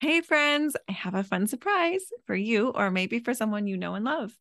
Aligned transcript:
Hey, 0.00 0.20
friends, 0.20 0.76
I 0.88 0.92
have 0.92 1.14
a 1.14 1.24
fun 1.24 1.46
surprise 1.46 2.02
for 2.26 2.34
you, 2.34 2.68
or 2.68 2.90
maybe 2.90 3.18
for 3.18 3.32
someone 3.32 3.66
you 3.66 3.78
know 3.78 3.94
and 3.94 4.04
love. 4.04 4.36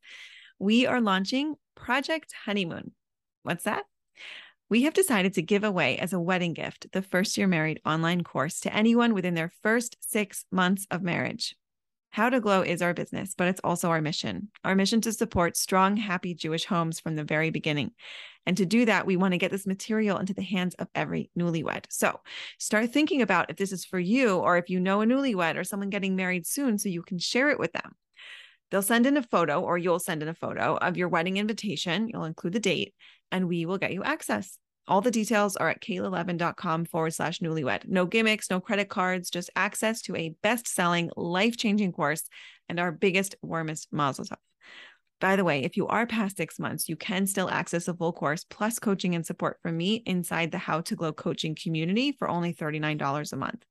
We 0.60 0.86
are 0.86 1.00
launching 1.00 1.56
Project 1.76 2.34
Honeymoon. 2.46 2.92
What's 3.44 3.64
that? 3.64 3.86
We 4.68 4.84
have 4.84 4.94
decided 4.94 5.34
to 5.36 5.42
give 5.42 5.64
away 5.64 5.98
as 5.98 6.12
a 6.12 6.20
wedding 6.20 6.54
gift 6.54 6.92
the 6.92 7.02
first 7.02 7.38
year 7.38 7.48
married 7.48 7.80
online 7.86 8.24
course 8.24 8.60
to 8.62 8.74
anyone 8.76 9.14
within 9.14 9.34
their 9.34 9.52
first 9.62 9.96
six 10.02 10.44
months 10.52 10.88
of 10.92 11.04
marriage. 11.04 11.56
How 12.16 12.30
to 12.30 12.40
Glow 12.40 12.62
is 12.62 12.82
our 12.82 12.94
business, 12.94 13.36
but 13.38 13.50
it's 13.50 13.60
also 13.62 13.90
our 13.90 14.00
mission. 14.00 14.48
Our 14.64 14.74
mission 14.74 15.02
to 15.02 15.12
support 15.12 15.58
strong, 15.58 15.98
happy 15.98 16.34
Jewish 16.34 16.64
homes 16.64 16.98
from 16.98 17.18
the 17.18 17.26
very 17.26 17.50
beginning. 17.50 17.92
And 18.46 18.56
to 18.56 18.66
do 18.66 18.86
that, 18.86 19.06
we 19.06 19.18
want 19.18 19.34
to 19.34 19.38
get 19.38 19.52
this 19.52 19.68
material 19.68 20.18
into 20.18 20.34
the 20.34 20.42
hands 20.42 20.76
of 20.76 20.88
every 20.96 21.30
newlywed. 21.38 21.88
So 21.90 22.22
start 22.58 22.94
thinking 22.94 23.22
about 23.22 23.50
if 23.50 23.58
this 23.58 23.74
is 23.74 23.84
for 23.84 24.00
you 24.00 24.38
or 24.38 24.56
if 24.56 24.70
you 24.70 24.80
know 24.80 25.02
a 25.02 25.06
newlywed 25.06 25.58
or 25.58 25.66
someone 25.66 25.90
getting 25.90 26.16
married 26.16 26.48
soon 26.48 26.78
so 26.78 26.88
you 26.88 27.02
can 27.02 27.20
share 27.20 27.50
it 27.50 27.60
with 27.60 27.74
them. 27.74 27.98
They'll 28.72 28.82
send 28.82 29.06
in 29.06 29.18
a 29.18 29.22
photo, 29.22 29.60
or 29.60 29.78
you'll 29.78 30.00
send 30.00 30.24
in 30.24 30.30
a 30.30 30.34
photo 30.34 30.78
of 30.78 30.96
your 30.96 31.10
wedding 31.10 31.36
invitation. 31.36 32.08
You'll 32.08 32.24
include 32.24 32.54
the 32.54 32.62
date, 32.62 32.94
and 33.30 33.50
we 33.50 33.66
will 33.66 33.78
get 33.78 33.92
you 33.92 34.06
access. 34.06 34.58
All 34.88 35.02
the 35.02 35.12
details 35.12 35.56
are 35.56 35.70
at 35.70 35.82
kayla 35.82 36.88
forward 36.88 37.14
slash 37.14 37.40
newlywed. 37.40 37.88
No 37.88 38.06
gimmicks, 38.06 38.50
no 38.50 38.60
credit 38.60 38.88
cards, 38.88 39.30
just 39.32 39.50
access 39.56 40.02
to 40.04 40.16
a 40.16 40.36
best 40.44 40.68
selling, 40.68 41.10
life 41.18 41.58
changing 41.58 41.92
course 41.92 42.30
and 42.70 42.80
our 42.80 42.92
biggest, 42.92 43.36
warmest 43.42 43.88
mazel 43.92 44.26
tov. 44.26 44.38
By 45.22 45.38
the 45.38 45.44
way, 45.44 45.64
if 45.64 45.78
you 45.78 45.88
are 45.88 46.06
past 46.06 46.38
six 46.38 46.60
months, 46.60 46.88
you 46.88 46.96
can 46.96 47.26
still 47.26 47.50
access 47.50 47.88
a 47.88 47.94
full 47.94 48.14
course 48.14 48.44
plus 48.44 48.80
coaching 48.80 49.16
and 49.16 49.26
support 49.26 49.58
from 49.62 49.78
me 49.78 50.04
inside 50.06 50.52
the 50.52 50.58
How 50.58 50.82
to 50.82 50.96
Glow 50.96 51.14
coaching 51.14 51.56
community 51.56 52.12
for 52.12 52.28
only 52.28 52.54
$39 52.54 53.34
a 53.34 53.36
month. 53.36 53.64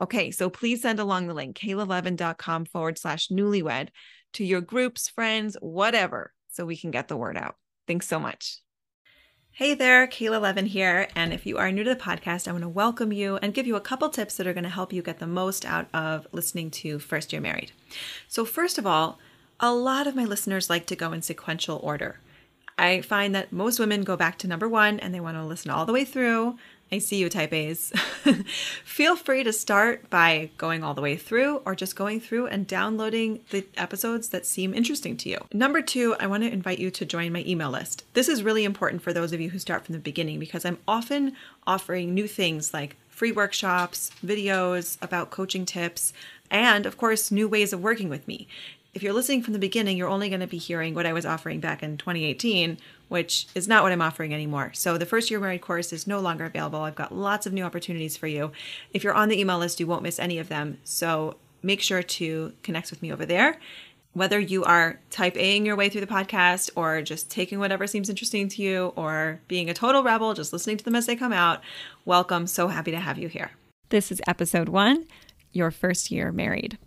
Okay, 0.00 0.30
so 0.30 0.48
please 0.50 0.82
send 0.82 1.00
along 1.00 1.26
the 1.26 1.34
link, 1.34 1.58
kayla 1.58 2.68
forward 2.68 2.98
slash 2.98 3.28
newlywed 3.28 3.88
to 4.34 4.44
your 4.44 4.60
groups, 4.60 5.08
friends, 5.08 5.56
whatever, 5.60 6.32
so 6.48 6.64
we 6.64 6.76
can 6.76 6.90
get 6.90 7.08
the 7.08 7.16
word 7.16 7.36
out. 7.36 7.56
Thanks 7.88 8.06
so 8.06 8.20
much. 8.20 8.60
Hey 9.52 9.74
there, 9.74 10.06
Kayla 10.06 10.40
Levin 10.40 10.66
here. 10.66 11.08
And 11.16 11.32
if 11.32 11.44
you 11.44 11.58
are 11.58 11.72
new 11.72 11.82
to 11.82 11.90
the 11.90 12.00
podcast, 12.00 12.46
I 12.46 12.52
want 12.52 12.62
to 12.62 12.68
welcome 12.68 13.12
you 13.12 13.38
and 13.38 13.52
give 13.52 13.66
you 13.66 13.74
a 13.74 13.80
couple 13.80 14.08
tips 14.08 14.36
that 14.36 14.46
are 14.46 14.52
going 14.52 14.62
to 14.64 14.70
help 14.70 14.92
you 14.92 15.02
get 15.02 15.18
the 15.18 15.26
most 15.26 15.64
out 15.64 15.88
of 15.92 16.28
listening 16.30 16.70
to 16.72 17.00
First 17.00 17.32
Year 17.32 17.42
Married. 17.42 17.72
So, 18.28 18.44
first 18.44 18.78
of 18.78 18.86
all, 18.86 19.18
a 19.58 19.74
lot 19.74 20.06
of 20.06 20.14
my 20.14 20.24
listeners 20.24 20.70
like 20.70 20.86
to 20.86 20.96
go 20.96 21.12
in 21.12 21.22
sequential 21.22 21.80
order. 21.82 22.20
I 22.78 23.00
find 23.00 23.34
that 23.34 23.52
most 23.52 23.80
women 23.80 24.02
go 24.04 24.16
back 24.16 24.38
to 24.38 24.46
number 24.46 24.68
one 24.68 25.00
and 25.00 25.12
they 25.12 25.18
want 25.18 25.36
to 25.36 25.44
listen 25.44 25.72
all 25.72 25.84
the 25.84 25.92
way 25.92 26.04
through. 26.04 26.56
I 26.90 26.98
see 26.98 27.16
you, 27.16 27.28
type 27.28 27.52
A's. 27.52 27.92
Feel 28.84 29.14
free 29.14 29.44
to 29.44 29.52
start 29.52 30.08
by 30.08 30.50
going 30.56 30.82
all 30.82 30.94
the 30.94 31.02
way 31.02 31.16
through 31.16 31.56
or 31.66 31.74
just 31.74 31.96
going 31.96 32.18
through 32.18 32.46
and 32.46 32.66
downloading 32.66 33.40
the 33.50 33.66
episodes 33.76 34.30
that 34.30 34.46
seem 34.46 34.72
interesting 34.72 35.16
to 35.18 35.28
you. 35.28 35.38
Number 35.52 35.82
two, 35.82 36.16
I 36.18 36.26
want 36.26 36.44
to 36.44 36.52
invite 36.52 36.78
you 36.78 36.90
to 36.90 37.04
join 37.04 37.32
my 37.32 37.44
email 37.46 37.70
list. 37.70 38.04
This 38.14 38.28
is 38.28 38.42
really 38.42 38.64
important 38.64 39.02
for 39.02 39.12
those 39.12 39.34
of 39.34 39.40
you 39.40 39.50
who 39.50 39.58
start 39.58 39.84
from 39.84 39.92
the 39.92 39.98
beginning 39.98 40.38
because 40.38 40.64
I'm 40.64 40.78
often 40.88 41.34
offering 41.66 42.14
new 42.14 42.26
things 42.26 42.72
like 42.72 42.96
free 43.10 43.32
workshops, 43.32 44.10
videos 44.24 44.96
about 45.02 45.30
coaching 45.30 45.66
tips, 45.66 46.12
and 46.50 46.86
of 46.86 46.96
course, 46.96 47.30
new 47.30 47.48
ways 47.48 47.72
of 47.74 47.82
working 47.82 48.08
with 48.08 48.26
me 48.26 48.48
if 48.94 49.02
you're 49.02 49.12
listening 49.12 49.42
from 49.42 49.52
the 49.52 49.58
beginning, 49.58 49.96
you're 49.96 50.08
only 50.08 50.28
going 50.28 50.40
to 50.40 50.46
be 50.46 50.58
hearing 50.58 50.94
what 50.94 51.06
I 51.06 51.12
was 51.12 51.26
offering 51.26 51.60
back 51.60 51.82
in 51.82 51.98
2018, 51.98 52.78
which 53.08 53.46
is 53.54 53.68
not 53.68 53.82
what 53.82 53.92
I'm 53.92 54.00
offering 54.00 54.32
anymore. 54.32 54.72
So 54.74 54.96
the 54.96 55.06
first 55.06 55.30
year 55.30 55.40
married 55.40 55.60
course 55.60 55.92
is 55.92 56.06
no 56.06 56.20
longer 56.20 56.44
available. 56.44 56.80
I've 56.80 56.94
got 56.94 57.14
lots 57.14 57.46
of 57.46 57.52
new 57.52 57.64
opportunities 57.64 58.16
for 58.16 58.26
you. 58.26 58.52
If 58.92 59.04
you're 59.04 59.14
on 59.14 59.28
the 59.28 59.38
email 59.38 59.58
list, 59.58 59.78
you 59.78 59.86
won't 59.86 60.02
miss 60.02 60.18
any 60.18 60.38
of 60.38 60.48
them. 60.48 60.78
So 60.84 61.36
make 61.62 61.82
sure 61.82 62.02
to 62.02 62.52
connect 62.62 62.90
with 62.90 63.02
me 63.02 63.12
over 63.12 63.26
there. 63.26 63.58
Whether 64.14 64.40
you 64.40 64.64
are 64.64 64.98
type 65.10 65.34
Aing 65.34 65.66
your 65.66 65.76
way 65.76 65.90
through 65.90 66.00
the 66.00 66.06
podcast 66.06 66.70
or 66.74 67.02
just 67.02 67.30
taking 67.30 67.58
whatever 67.58 67.86
seems 67.86 68.08
interesting 68.08 68.48
to 68.48 68.62
you 68.62 68.92
or 68.96 69.38
being 69.48 69.68
a 69.68 69.74
total 69.74 70.02
rebel, 70.02 70.32
just 70.32 70.52
listening 70.52 70.78
to 70.78 70.84
them 70.84 70.96
as 70.96 71.06
they 71.06 71.14
come 71.14 71.32
out, 71.32 71.60
welcome. 72.04 72.46
So 72.46 72.68
happy 72.68 72.90
to 72.90 73.00
have 73.00 73.18
you 73.18 73.28
here. 73.28 73.50
This 73.90 74.10
is 74.10 74.20
episode 74.26 74.70
one 74.70 75.06
Your 75.52 75.70
First 75.70 76.10
Year 76.10 76.32
Married. 76.32 76.78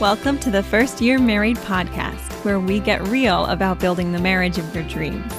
Welcome 0.00 0.38
to 0.40 0.50
the 0.52 0.62
First 0.62 1.00
Year 1.00 1.18
Married 1.18 1.56
podcast, 1.56 2.32
where 2.44 2.60
we 2.60 2.78
get 2.78 3.02
real 3.08 3.46
about 3.46 3.80
building 3.80 4.12
the 4.12 4.20
marriage 4.20 4.56
of 4.56 4.72
your 4.72 4.84
dreams. 4.84 5.32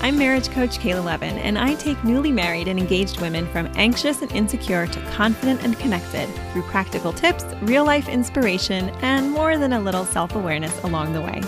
I'm 0.00 0.18
marriage 0.18 0.50
coach 0.50 0.80
Kayla 0.80 1.04
Levin, 1.04 1.38
and 1.38 1.56
I 1.56 1.74
take 1.74 2.02
newly 2.02 2.32
married 2.32 2.66
and 2.66 2.76
engaged 2.76 3.20
women 3.20 3.46
from 3.52 3.70
anxious 3.76 4.20
and 4.20 4.32
insecure 4.32 4.88
to 4.88 5.00
confident 5.12 5.62
and 5.62 5.78
connected 5.78 6.28
through 6.52 6.62
practical 6.62 7.12
tips, 7.12 7.44
real 7.62 7.84
life 7.84 8.08
inspiration, 8.08 8.88
and 9.00 9.30
more 9.30 9.56
than 9.56 9.74
a 9.74 9.80
little 9.80 10.04
self 10.04 10.34
awareness 10.34 10.76
along 10.82 11.12
the 11.12 11.20
way. 11.20 11.40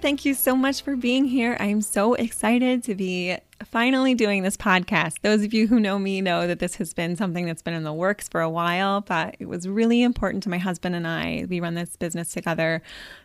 Thank 0.00 0.24
you 0.24 0.34
so 0.34 0.54
much 0.54 0.82
for 0.82 0.96
being 0.96 1.24
here. 1.24 1.56
I'm 1.58 1.80
so 1.80 2.14
excited 2.14 2.84
to 2.84 2.94
be 2.94 3.36
finally 3.64 4.14
doing 4.14 4.44
this 4.44 4.56
podcast. 4.56 5.14
Those 5.22 5.42
of 5.42 5.52
you 5.52 5.66
who 5.66 5.80
know 5.80 5.98
me 5.98 6.20
know 6.20 6.46
that 6.46 6.60
this 6.60 6.76
has 6.76 6.94
been 6.94 7.16
something 7.16 7.44
that's 7.46 7.62
been 7.62 7.74
in 7.74 7.82
the 7.82 7.92
works 7.92 8.28
for 8.28 8.40
a 8.40 8.48
while, 8.48 9.00
but 9.00 9.34
it 9.40 9.46
was 9.46 9.66
really 9.66 10.02
important 10.02 10.44
to 10.44 10.48
my 10.48 10.58
husband 10.58 10.94
and 10.94 11.06
I. 11.06 11.46
We 11.48 11.58
run 11.58 11.74
this 11.74 11.96
business 11.96 12.32
together 12.32 12.80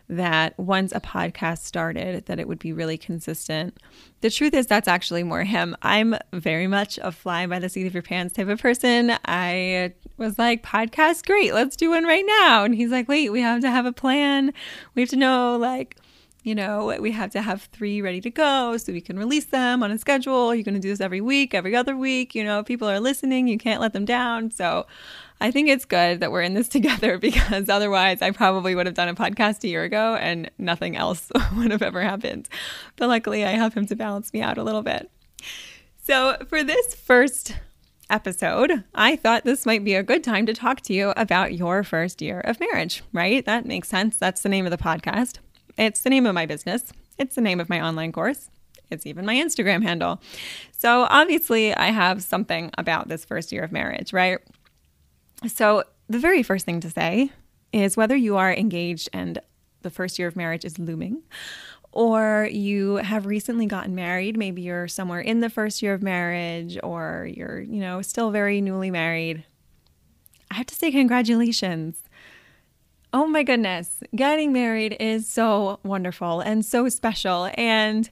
that 0.08 0.58
once 0.58 0.92
a 0.92 1.00
podcast 1.00 1.58
started 1.58 2.26
that 2.26 2.40
it 2.40 2.48
would 2.48 2.58
be 2.58 2.72
really 2.72 2.98
consistent. 2.98 3.78
The 4.22 4.30
truth 4.30 4.54
is 4.54 4.66
that's 4.66 4.88
actually 4.88 5.22
more 5.22 5.44
him. 5.44 5.76
I'm 5.82 6.16
very 6.32 6.66
much 6.66 6.98
a 7.02 7.12
fly 7.12 7.46
by 7.46 7.60
the 7.60 7.68
seat 7.68 7.86
of 7.86 7.94
your 7.94 8.02
pants 8.02 8.34
type 8.34 8.48
of 8.48 8.60
person. 8.60 9.16
I 9.24 9.92
was 10.16 10.38
like, 10.38 10.64
podcast 10.64 11.24
great, 11.26 11.54
let's 11.54 11.76
do 11.76 11.90
one 11.90 12.04
right 12.04 12.24
now. 12.40 12.64
And 12.64 12.74
he's 12.74 12.90
like, 12.90 13.08
wait, 13.08 13.30
we 13.30 13.42
have 13.42 13.60
to 13.60 13.70
have 13.70 13.86
a 13.86 13.92
plan. 13.92 14.52
We 14.96 15.02
have 15.02 15.10
to 15.10 15.16
know 15.16 15.56
like 15.56 15.96
you 16.44 16.54
know, 16.54 16.94
we 17.00 17.10
have 17.10 17.30
to 17.30 17.40
have 17.40 17.62
three 17.72 18.02
ready 18.02 18.20
to 18.20 18.30
go 18.30 18.76
so 18.76 18.92
we 18.92 19.00
can 19.00 19.18
release 19.18 19.46
them 19.46 19.82
on 19.82 19.90
a 19.90 19.96
schedule. 19.96 20.54
You're 20.54 20.62
going 20.62 20.74
to 20.74 20.80
do 20.80 20.90
this 20.90 21.00
every 21.00 21.22
week, 21.22 21.54
every 21.54 21.74
other 21.74 21.96
week. 21.96 22.34
You 22.34 22.44
know, 22.44 22.62
people 22.62 22.88
are 22.88 23.00
listening. 23.00 23.48
You 23.48 23.56
can't 23.56 23.80
let 23.80 23.94
them 23.94 24.04
down. 24.04 24.50
So 24.50 24.86
I 25.40 25.50
think 25.50 25.70
it's 25.70 25.86
good 25.86 26.20
that 26.20 26.30
we're 26.30 26.42
in 26.42 26.52
this 26.52 26.68
together 26.78 27.16
because 27.16 27.70
otherwise 27.70 28.20
I 28.20 28.30
probably 28.30 28.74
would 28.74 28.84
have 28.84 28.94
done 28.94 29.08
a 29.08 29.14
podcast 29.14 29.64
a 29.64 29.68
year 29.68 29.84
ago 29.84 30.16
and 30.20 30.50
nothing 30.58 30.96
else 30.96 31.32
would 31.56 31.70
have 31.70 31.82
ever 31.82 32.02
happened. 32.02 32.50
But 32.96 33.08
luckily, 33.08 33.42
I 33.42 33.52
have 33.52 33.72
him 33.72 33.86
to 33.86 33.96
balance 33.96 34.30
me 34.34 34.42
out 34.42 34.58
a 34.58 34.62
little 34.62 34.82
bit. 34.82 35.10
So 36.02 36.36
for 36.46 36.62
this 36.62 36.94
first 36.94 37.54
episode, 38.10 38.84
I 38.94 39.16
thought 39.16 39.44
this 39.44 39.64
might 39.64 39.82
be 39.82 39.94
a 39.94 40.02
good 40.02 40.22
time 40.22 40.44
to 40.44 40.52
talk 40.52 40.82
to 40.82 40.92
you 40.92 41.14
about 41.16 41.54
your 41.54 41.82
first 41.82 42.20
year 42.20 42.40
of 42.40 42.60
marriage, 42.60 43.02
right? 43.14 43.42
That 43.46 43.64
makes 43.64 43.88
sense. 43.88 44.18
That's 44.18 44.42
the 44.42 44.50
name 44.50 44.66
of 44.66 44.70
the 44.70 44.76
podcast. 44.76 45.38
It's 45.76 46.00
the 46.00 46.10
name 46.10 46.26
of 46.26 46.34
my 46.34 46.46
business, 46.46 46.92
it's 47.18 47.34
the 47.34 47.40
name 47.40 47.60
of 47.60 47.68
my 47.68 47.80
online 47.80 48.12
course. 48.12 48.50
It's 48.90 49.06
even 49.06 49.24
my 49.24 49.34
Instagram 49.34 49.82
handle. 49.82 50.20
So, 50.72 51.06
obviously, 51.08 51.74
I 51.74 51.86
have 51.86 52.22
something 52.22 52.70
about 52.76 53.08
this 53.08 53.24
first 53.24 53.50
year 53.50 53.64
of 53.64 53.72
marriage, 53.72 54.12
right? 54.12 54.38
So, 55.46 55.84
the 56.08 56.18
very 56.18 56.42
first 56.42 56.66
thing 56.66 56.80
to 56.80 56.90
say 56.90 57.30
is 57.72 57.96
whether 57.96 58.14
you 58.14 58.36
are 58.36 58.52
engaged 58.52 59.08
and 59.12 59.38
the 59.82 59.90
first 59.90 60.18
year 60.18 60.28
of 60.28 60.36
marriage 60.36 60.64
is 60.64 60.78
looming, 60.78 61.22
or 61.92 62.48
you 62.50 62.96
have 62.96 63.26
recently 63.26 63.66
gotten 63.66 63.94
married, 63.94 64.36
maybe 64.36 64.62
you're 64.62 64.88
somewhere 64.88 65.20
in 65.20 65.40
the 65.40 65.50
first 65.50 65.82
year 65.82 65.94
of 65.94 66.02
marriage, 66.02 66.78
or 66.82 67.28
you're, 67.32 67.60
you 67.60 67.80
know, 67.80 68.02
still 68.02 68.30
very 68.30 68.60
newly 68.60 68.90
married. 68.90 69.44
I 70.50 70.54
have 70.54 70.66
to 70.66 70.74
say, 70.74 70.90
congratulations. 70.90 71.96
Oh 73.14 73.28
my 73.28 73.44
goodness, 73.44 74.02
getting 74.16 74.52
married 74.52 74.96
is 74.98 75.28
so 75.28 75.78
wonderful 75.84 76.40
and 76.40 76.64
so 76.64 76.88
special. 76.88 77.48
And, 77.54 78.10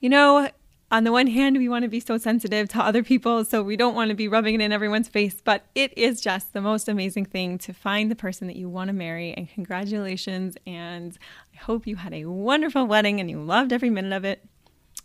you 0.00 0.08
know, 0.08 0.48
on 0.90 1.04
the 1.04 1.12
one 1.12 1.26
hand, 1.26 1.58
we 1.58 1.68
want 1.68 1.82
to 1.82 1.88
be 1.90 2.00
so 2.00 2.16
sensitive 2.16 2.66
to 2.70 2.78
other 2.78 3.02
people, 3.02 3.44
so 3.44 3.62
we 3.62 3.76
don't 3.76 3.94
want 3.94 4.08
to 4.08 4.14
be 4.14 4.26
rubbing 4.26 4.54
it 4.54 4.62
in 4.62 4.72
everyone's 4.72 5.06
face, 5.06 5.42
but 5.44 5.66
it 5.74 5.92
is 5.98 6.22
just 6.22 6.54
the 6.54 6.62
most 6.62 6.88
amazing 6.88 7.26
thing 7.26 7.58
to 7.58 7.74
find 7.74 8.10
the 8.10 8.16
person 8.16 8.46
that 8.46 8.56
you 8.56 8.70
want 8.70 8.88
to 8.88 8.94
marry. 8.94 9.34
And 9.34 9.50
congratulations. 9.50 10.56
And 10.66 11.18
I 11.54 11.58
hope 11.58 11.86
you 11.86 11.96
had 11.96 12.14
a 12.14 12.24
wonderful 12.24 12.86
wedding 12.86 13.20
and 13.20 13.28
you 13.28 13.42
loved 13.42 13.70
every 13.70 13.90
minute 13.90 14.16
of 14.16 14.24
it. 14.24 14.42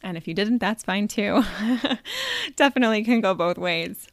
And 0.02 0.16
if 0.16 0.26
you 0.26 0.34
didn't, 0.34 0.60
that's 0.60 0.86
fine 0.86 1.10
too. 1.10 1.44
Definitely 2.56 3.04
can 3.04 3.20
go 3.20 3.34
both 3.34 3.58
ways. 3.58 4.08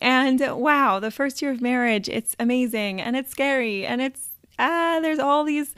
And 0.00 0.40
wow, 0.40 1.00
the 1.00 1.10
first 1.10 1.42
year 1.42 1.50
of 1.50 1.60
marriage, 1.60 2.08
it's 2.08 2.34
amazing 2.40 3.02
and 3.02 3.14
it's 3.14 3.30
scary 3.30 3.84
and 3.84 4.00
it's 4.00 4.30
ah, 4.58 4.98
there's 5.02 5.18
all 5.18 5.44
these 5.44 5.74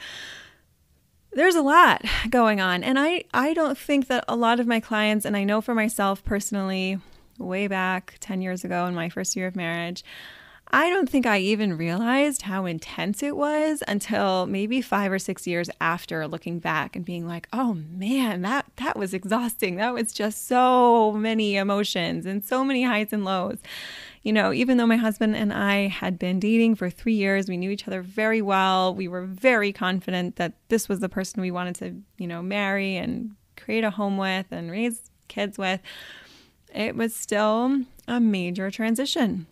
there's 1.32 1.54
a 1.54 1.62
lot 1.62 2.02
going 2.30 2.60
on 2.60 2.82
and 2.82 2.98
i 2.98 3.22
i 3.34 3.52
don't 3.52 3.76
think 3.76 4.06
that 4.06 4.24
a 4.26 4.34
lot 4.34 4.58
of 4.58 4.66
my 4.66 4.80
clients 4.80 5.24
and 5.26 5.36
i 5.36 5.44
know 5.44 5.60
for 5.60 5.74
myself 5.74 6.24
personally 6.24 6.98
way 7.38 7.66
back 7.66 8.16
10 8.20 8.40
years 8.40 8.64
ago 8.64 8.86
in 8.86 8.94
my 8.94 9.08
first 9.08 9.36
year 9.36 9.46
of 9.46 9.56
marriage. 9.56 10.04
I 10.72 10.90
don't 10.90 11.08
think 11.08 11.26
I 11.26 11.38
even 11.38 11.76
realized 11.76 12.42
how 12.42 12.66
intense 12.66 13.22
it 13.22 13.36
was 13.36 13.84
until 13.86 14.46
maybe 14.46 14.82
5 14.82 15.12
or 15.12 15.18
6 15.20 15.46
years 15.46 15.70
after 15.80 16.26
looking 16.26 16.58
back 16.58 16.96
and 16.96 17.04
being 17.04 17.28
like, 17.28 17.46
"Oh 17.52 17.74
man, 17.74 18.42
that 18.42 18.66
that 18.76 18.98
was 18.98 19.14
exhausting. 19.14 19.76
That 19.76 19.94
was 19.94 20.12
just 20.12 20.48
so 20.48 21.12
many 21.12 21.56
emotions 21.56 22.26
and 22.26 22.44
so 22.44 22.64
many 22.64 22.82
highs 22.82 23.12
and 23.12 23.24
lows." 23.24 23.58
You 24.26 24.32
know, 24.32 24.52
even 24.52 24.76
though 24.76 24.88
my 24.88 24.96
husband 24.96 25.36
and 25.36 25.52
I 25.52 25.86
had 25.86 26.18
been 26.18 26.40
dating 26.40 26.74
for 26.74 26.90
3 26.90 27.14
years, 27.14 27.48
we 27.48 27.56
knew 27.56 27.70
each 27.70 27.86
other 27.86 28.02
very 28.02 28.42
well. 28.42 28.92
We 28.92 29.06
were 29.06 29.24
very 29.24 29.72
confident 29.72 30.34
that 30.34 30.54
this 30.68 30.88
was 30.88 30.98
the 30.98 31.08
person 31.08 31.40
we 31.40 31.52
wanted 31.52 31.76
to, 31.76 31.94
you 32.18 32.26
know, 32.26 32.42
marry 32.42 32.96
and 32.96 33.36
create 33.56 33.84
a 33.84 33.90
home 33.90 34.16
with 34.18 34.46
and 34.50 34.68
raise 34.68 35.12
kids 35.28 35.58
with. 35.58 35.80
It 36.74 36.96
was 36.96 37.14
still 37.14 37.82
a 38.08 38.18
major 38.18 38.68
transition 38.68 39.46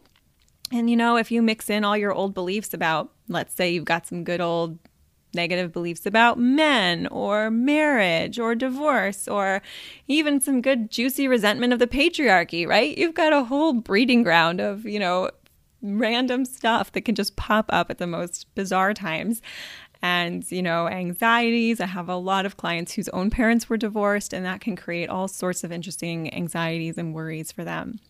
and 0.72 0.90
you 0.90 0.96
know, 0.96 1.16
if 1.18 1.30
you 1.30 1.40
mix 1.40 1.70
in 1.70 1.84
all 1.84 1.96
your 1.96 2.12
old 2.12 2.34
beliefs 2.34 2.74
about, 2.74 3.12
let's 3.28 3.54
say 3.54 3.70
you've 3.70 3.84
got 3.84 4.08
some 4.08 4.24
good 4.24 4.40
old 4.40 4.78
negative 5.34 5.72
beliefs 5.72 6.06
about 6.06 6.38
men 6.38 7.06
or 7.08 7.50
marriage 7.50 8.38
or 8.38 8.54
divorce 8.54 9.26
or 9.28 9.62
even 10.08 10.40
some 10.40 10.60
good 10.60 10.90
juicy 10.90 11.28
resentment 11.28 11.72
of 11.72 11.78
the 11.78 11.86
patriarchy, 11.86 12.66
right? 12.66 12.96
You've 12.96 13.14
got 13.14 13.32
a 13.32 13.44
whole 13.44 13.72
breeding 13.72 14.22
ground 14.22 14.60
of, 14.60 14.84
you 14.84 14.98
know, 14.98 15.30
random 15.82 16.44
stuff 16.44 16.92
that 16.92 17.02
can 17.02 17.14
just 17.14 17.36
pop 17.36 17.66
up 17.68 17.90
at 17.90 17.98
the 17.98 18.06
most 18.06 18.52
bizarre 18.54 18.94
times. 18.94 19.42
And, 20.02 20.50
you 20.52 20.62
know, 20.62 20.86
anxieties. 20.86 21.80
I 21.80 21.86
have 21.86 22.10
a 22.10 22.16
lot 22.16 22.44
of 22.44 22.58
clients 22.58 22.92
whose 22.92 23.08
own 23.08 23.30
parents 23.30 23.70
were 23.70 23.78
divorced, 23.78 24.34
and 24.34 24.44
that 24.44 24.60
can 24.60 24.76
create 24.76 25.08
all 25.08 25.28
sorts 25.28 25.64
of 25.64 25.72
interesting 25.72 26.32
anxieties 26.34 26.98
and 26.98 27.14
worries 27.14 27.50
for 27.50 27.64
them. 27.64 28.00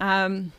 Um, 0.00 0.50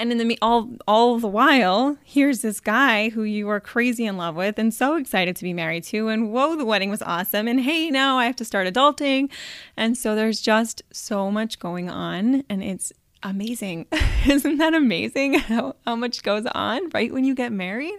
and 0.00 0.10
in 0.10 0.18
the 0.18 0.38
all 0.40 0.70
all 0.88 1.18
the 1.18 1.28
while, 1.28 1.98
here's 2.02 2.40
this 2.40 2.58
guy 2.58 3.10
who 3.10 3.22
you 3.22 3.48
are 3.50 3.60
crazy 3.60 4.06
in 4.06 4.16
love 4.16 4.34
with 4.34 4.58
and 4.58 4.72
so 4.72 4.96
excited 4.96 5.36
to 5.36 5.44
be 5.44 5.52
married 5.52 5.84
to, 5.84 6.08
and 6.08 6.32
whoa, 6.32 6.56
the 6.56 6.64
wedding 6.64 6.90
was 6.90 7.02
awesome, 7.02 7.46
and 7.46 7.60
hey, 7.60 7.90
now 7.90 8.18
I 8.18 8.24
have 8.24 8.36
to 8.36 8.44
start 8.44 8.66
adulting, 8.66 9.30
and 9.76 9.96
so 9.96 10.14
there's 10.14 10.40
just 10.40 10.82
so 10.90 11.30
much 11.30 11.58
going 11.58 11.90
on, 11.90 12.44
and 12.48 12.62
it's 12.62 12.92
amazing. 13.22 13.86
Isn't 14.26 14.56
that 14.56 14.74
amazing 14.74 15.34
how, 15.34 15.76
how 15.86 15.96
much 15.96 16.22
goes 16.22 16.46
on 16.46 16.88
right 16.90 17.12
when 17.12 17.24
you 17.24 17.34
get 17.34 17.52
married? 17.52 17.98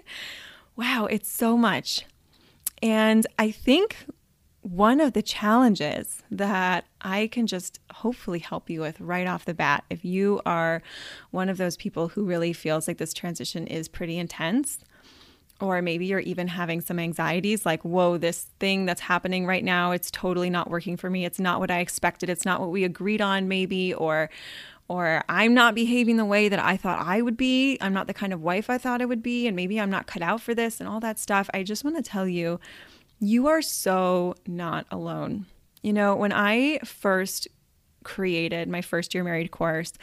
Wow, 0.75 1.05
it's 1.05 1.29
so 1.29 1.55
much. 1.55 2.05
And 2.81 3.27
I 3.37 3.51
think 3.51 3.95
one 4.61 5.01
of 5.01 5.13
the 5.13 5.21
challenges 5.21 6.21
that 6.29 6.85
I 7.01 7.27
can 7.27 7.47
just 7.47 7.79
hopefully 7.91 8.39
help 8.39 8.69
you 8.69 8.81
with 8.81 8.99
right 9.01 9.25
off 9.25 9.45
the 9.45 9.53
bat, 9.53 9.83
if 9.89 10.05
you 10.05 10.41
are 10.45 10.83
one 11.31 11.49
of 11.49 11.57
those 11.57 11.77
people 11.77 12.09
who 12.09 12.25
really 12.25 12.53
feels 12.53 12.87
like 12.87 12.97
this 12.97 13.13
transition 13.13 13.65
is 13.65 13.87
pretty 13.87 14.17
intense, 14.19 14.79
or 15.59 15.81
maybe 15.81 16.05
you're 16.05 16.19
even 16.19 16.47
having 16.47 16.81
some 16.81 16.99
anxieties 16.99 17.65
like, 17.65 17.83
whoa, 17.83 18.17
this 18.17 18.47
thing 18.59 18.85
that's 18.85 19.01
happening 19.01 19.45
right 19.45 19.63
now, 19.63 19.91
it's 19.91 20.11
totally 20.11 20.49
not 20.49 20.69
working 20.69 20.97
for 20.97 21.09
me. 21.09 21.25
It's 21.25 21.39
not 21.39 21.59
what 21.59 21.71
I 21.71 21.79
expected. 21.79 22.29
It's 22.29 22.45
not 22.45 22.59
what 22.59 22.71
we 22.71 22.83
agreed 22.83 23.21
on, 23.21 23.47
maybe, 23.47 23.93
or 23.93 24.29
or 24.87 25.23
I'm 25.29 25.53
not 25.53 25.73
behaving 25.73 26.17
the 26.17 26.25
way 26.25 26.49
that 26.49 26.59
I 26.59 26.75
thought 26.75 26.99
I 26.99 27.21
would 27.21 27.37
be. 27.37 27.77
I'm 27.79 27.93
not 27.93 28.07
the 28.07 28.13
kind 28.13 28.33
of 28.33 28.41
wife 28.41 28.69
I 28.69 28.77
thought 28.77 29.01
I 29.01 29.05
would 29.05 29.23
be, 29.23 29.47
and 29.47 29.55
maybe 29.55 29.79
I'm 29.79 29.89
not 29.89 30.05
cut 30.05 30.21
out 30.21 30.41
for 30.41 30.53
this 30.53 30.81
and 30.81 30.89
all 30.89 30.99
that 30.99 31.17
stuff. 31.17 31.49
I 31.53 31.63
just 31.63 31.85
want 31.85 31.95
to 31.95 32.03
tell 32.03 32.27
you 32.27 32.59
you 33.21 33.47
are 33.47 33.61
so 33.61 34.35
not 34.47 34.85
alone. 34.91 35.45
You 35.81 35.93
know, 35.93 36.15
when 36.15 36.33
I 36.33 36.79
first 36.79 37.47
created 38.03 38.67
my 38.67 38.81
first 38.81 39.13
year 39.13 39.23
married 39.23 39.51
course, 39.51 39.93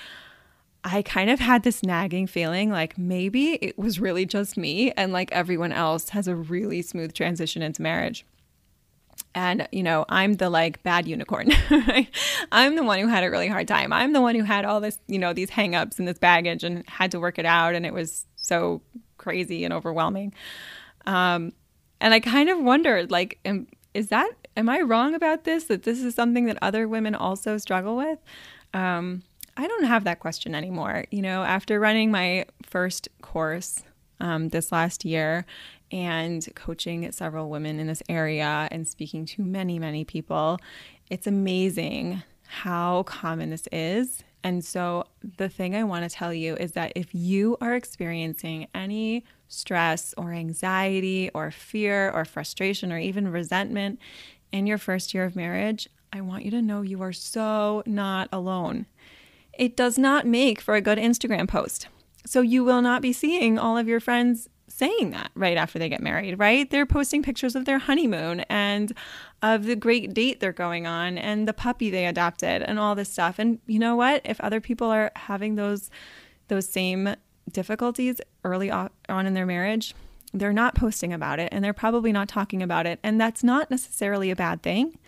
I 0.85 1.03
kind 1.03 1.29
of 1.29 1.41
had 1.41 1.65
this 1.65 1.83
nagging 1.83 2.29
feeling 2.29 2.71
like 2.71 2.97
maybe 2.97 3.55
it 3.55 3.77
was 3.77 3.99
really 3.99 4.25
just 4.25 4.57
me 4.57 4.93
and 4.93 5.13
like 5.13 5.33
everyone 5.33 5.73
else 5.73 6.11
has 6.11 6.29
a 6.29 6.37
really 6.37 6.81
smooth 6.81 7.13
transition 7.13 7.61
into 7.61 7.83
marriage. 7.83 8.25
And, 9.35 9.69
you 9.73 9.83
know, 9.83 10.05
I'm 10.09 10.35
the 10.35 10.49
like 10.49 10.83
bad 10.85 11.09
unicorn. 11.09 11.51
I'm 12.53 12.77
the 12.77 12.85
one 12.85 13.01
who 13.01 13.09
had 13.09 13.25
a 13.25 13.31
really 13.31 13.49
hard 13.49 13.67
time. 13.67 13.93
I'm 13.93 14.13
the 14.13 14.21
one 14.21 14.37
who 14.37 14.45
had 14.45 14.65
all 14.65 14.81
this, 14.81 14.99
you 15.09 15.19
know, 15.19 15.33
these 15.33 15.51
hangups 15.51 15.99
and 15.99 16.07
this 16.07 16.19
baggage 16.19 16.63
and 16.63 16.89
had 16.89 17.11
to 17.11 17.21
work 17.21 17.39
it 17.39 17.45
out. 17.45 17.75
And 17.75 17.85
it 17.85 17.93
was 17.93 18.27
so 18.37 18.81
crazy 19.19 19.65
and 19.65 19.75
overwhelming. 19.75 20.33
Um, 21.05 21.53
and 22.01 22.15
I 22.15 22.21
kind 22.21 22.49
of 22.49 22.59
wondered, 22.61 23.11
like, 23.11 23.39
am, 23.45 23.67
is 23.95 24.09
that, 24.09 24.31
am 24.57 24.69
I 24.69 24.81
wrong 24.81 25.15
about 25.15 25.45
this? 25.45 25.65
That 25.65 25.83
this 25.83 26.03
is 26.03 26.15
something 26.15 26.47
that 26.47 26.59
other 26.63 26.87
women 26.87 27.15
also 27.15 27.59
struggle 27.59 27.97
with? 27.97 28.19
Um, 28.75 29.23
I 29.57 29.67
don't 29.67 29.85
have 29.85 30.05
that 30.05 30.21
question 30.21 30.55
anymore. 30.55 31.05
You 31.11 31.23
know, 31.23 31.43
after 31.43 31.81
running 31.81 32.11
my 32.11 32.47
first 32.63 33.09
course 33.23 33.83
um, 34.21 34.51
this 34.51 34.71
last 34.71 35.05
year 35.05 35.45
and 35.91 36.47
coaching 36.55 37.11
several 37.13 37.51
women 37.51 37.81
in 37.81 37.87
this 37.87 38.03
area 38.09 38.69
and 38.71 38.87
speaking 38.87 39.27
to 39.27 39.43
many, 39.43 39.79
many 39.79 40.05
people, 40.05 40.59
it's 41.11 41.27
amazing 41.27 42.23
how 42.47 43.03
common 43.05 43.51
this 43.51 43.67
is. 43.73 44.23
And 44.45 44.65
so, 44.65 45.05
the 45.37 45.49
thing 45.49 45.75
I 45.75 45.83
want 45.83 46.09
to 46.09 46.17
tell 46.17 46.33
you 46.33 46.55
is 46.55 46.73
that 46.73 46.93
if 46.95 47.13
you 47.13 47.57
are 47.61 47.75
experiencing 47.75 48.69
any 48.73 49.25
stress 49.49 50.15
or 50.17 50.33
anxiety 50.33 51.31
or 51.35 51.51
fear 51.51 52.11
or 52.11 52.25
frustration 52.25 52.93
or 52.93 52.99
even 52.99 53.29
resentment 53.29 53.99
in 54.53 54.67
your 54.67 54.79
first 54.79 55.15
year 55.15 55.25
of 55.25 55.37
marriage, 55.37 55.89
I 56.13 56.21
want 56.21 56.45
you 56.45 56.51
to 56.53 56.63
know 56.63 56.83
you 56.83 57.03
are 57.03 57.13
so 57.13 57.83
not 57.87 58.29
alone. 58.33 58.87
It 59.59 59.77
does 59.77 59.99
not 59.99 60.27
make 60.27 60.61
for 60.61 60.75
a 60.75 60.81
good 60.81 60.99
Instagram 60.99 61.49
post. 61.49 61.89
So 62.25 62.41
you 62.41 62.65
will 62.65 62.83
not 62.83 63.03
be 63.03 63.13
seeing 63.13 63.59
all 63.59 63.77
of 63.77 63.89
your 63.89 64.01
friends 64.01 64.49
saying 64.69 65.11
that 65.11 65.31
right 65.35 65.57
after 65.57 65.79
they 65.79 65.89
get 65.89 66.03
married, 66.03 66.39
right? 66.39 66.71
They're 66.71 66.87
posting 66.87 67.23
pictures 67.23 67.57
of 67.57 67.65
their 67.65 67.79
honeymoon 67.79 68.41
and 68.49 68.93
of 69.43 69.65
the 69.65 69.77
great 69.77 70.15
date 70.15 70.41
they're 70.41 70.53
going 70.53 70.87
on 70.87 71.19
and 71.19 71.49
the 71.49 71.53
puppy 71.53 71.91
they 71.91 72.07
adopted 72.07 72.63
and 72.63 72.79
all 72.79 72.95
this 72.95 73.09
stuff. 73.09 73.39
And 73.39 73.59
you 73.67 73.79
know 73.79 73.97
what? 73.97 74.23
If 74.25 74.41
other 74.41 74.61
people 74.61 74.91
are 74.91 75.11
having 75.17 75.57
those 75.57 75.91
those 76.49 76.69
same 76.69 77.15
difficulties 77.49 78.21
early 78.45 78.71
on 78.71 78.91
in 79.09 79.35
their 79.35 79.47
marriage, 79.47 79.95
they're 80.33 80.53
not 80.53 80.75
posting 80.75 81.13
about 81.13 81.41
it 81.41 81.49
and 81.53 81.65
they're 81.65 81.73
probably 81.73 82.13
not 82.13 82.29
talking 82.29 82.63
about 82.63 82.87
it. 82.87 82.99
And 83.03 83.21
that's 83.21 83.43
not 83.43 83.71
necessarily 83.71 84.31
a 84.31 84.37
bad 84.37 84.63
thing. 84.63 84.99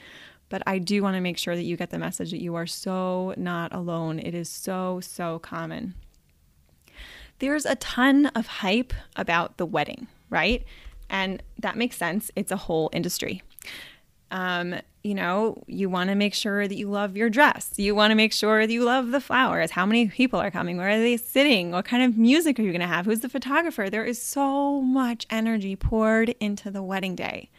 But 0.49 0.63
I 0.67 0.79
do 0.79 1.03
want 1.03 1.15
to 1.15 1.21
make 1.21 1.39
sure 1.39 1.55
that 1.55 1.63
you 1.63 1.77
get 1.77 1.91
the 1.91 1.99
message 1.99 2.33
that 2.33 2.43
you 2.43 2.57
are 2.57 2.67
so 2.67 3.35
not 3.37 3.73
alone. 3.73 4.19
It 4.19 4.35
is 4.35 4.49
so, 4.49 5.01
so 5.01 5.39
common. 5.39 5.95
There's 7.39 7.65
a 7.65 7.77
ton 7.77 8.27
of 8.27 8.47
hype 8.47 8.93
about 9.15 9.59
the 9.59 9.65
wedding, 9.65 10.09
right? 10.29 10.65
And 11.09 11.43
that 11.59 11.77
makes 11.77 11.97
sense. 11.97 12.31
It's 12.35 12.51
a 12.51 12.57
whole 12.57 12.91
industry. 12.93 13.43
Um, 14.31 14.77
you 15.03 15.15
know, 15.15 15.63
you 15.67 15.89
want 15.89 16.11
to 16.11 16.15
make 16.15 16.35
sure 16.35 16.69
that 16.69 16.75
you 16.75 16.89
love 16.89 17.17
your 17.17 17.31
dress. 17.31 17.73
You 17.77 17.95
want 17.95 18.11
to 18.11 18.15
make 18.15 18.33
sure 18.33 18.67
that 18.67 18.73
you 18.73 18.85
love 18.85 19.11
the 19.11 19.21
flowers. 19.21 19.71
How 19.71 19.87
many 19.87 20.09
people 20.09 20.39
are 20.39 20.51
coming? 20.51 20.77
Where 20.77 20.91
are 20.91 20.99
they 20.99 21.17
sitting? 21.17 21.71
What 21.71 21.87
kind 21.87 22.03
of 22.03 22.19
music 22.19 22.59
are 22.59 22.63
you 22.63 22.71
going 22.71 22.81
to 22.81 22.87
have? 22.87 23.07
Who's 23.07 23.21
the 23.21 23.29
photographer? 23.29 23.89
There 23.89 24.05
is 24.05 24.21
so 24.21 24.83
much 24.83 25.27
energy 25.31 25.75
poured 25.75 26.35
into 26.41 26.71
the 26.71 26.83
wedding 26.83 27.15
day. 27.15 27.51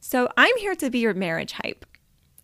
So 0.00 0.28
I'm 0.36 0.56
here 0.58 0.76
to 0.76 0.90
be 0.90 1.00
your 1.00 1.14
marriage 1.14 1.52
hype. 1.52 1.84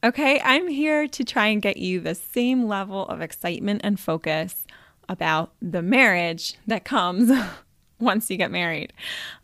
Okay, 0.03 0.41
I'm 0.41 0.69
here 0.69 1.09
to 1.09 1.25
try 1.25 1.47
and 1.47 1.63
get 1.63 1.77
you 1.77 2.01
the 2.01 2.15
same 2.15 2.67
level 2.67 3.07
of 3.07 3.21
excitement 3.21 3.81
and 3.85 3.99
focus 3.99 4.65
about 5.09 5.53
the 5.61 5.83
marriage 5.83 6.55
that 6.67 6.85
comes 6.85 7.31
once 8.01 8.31
you 8.31 8.37
get 8.37 8.51
married. 8.51 8.93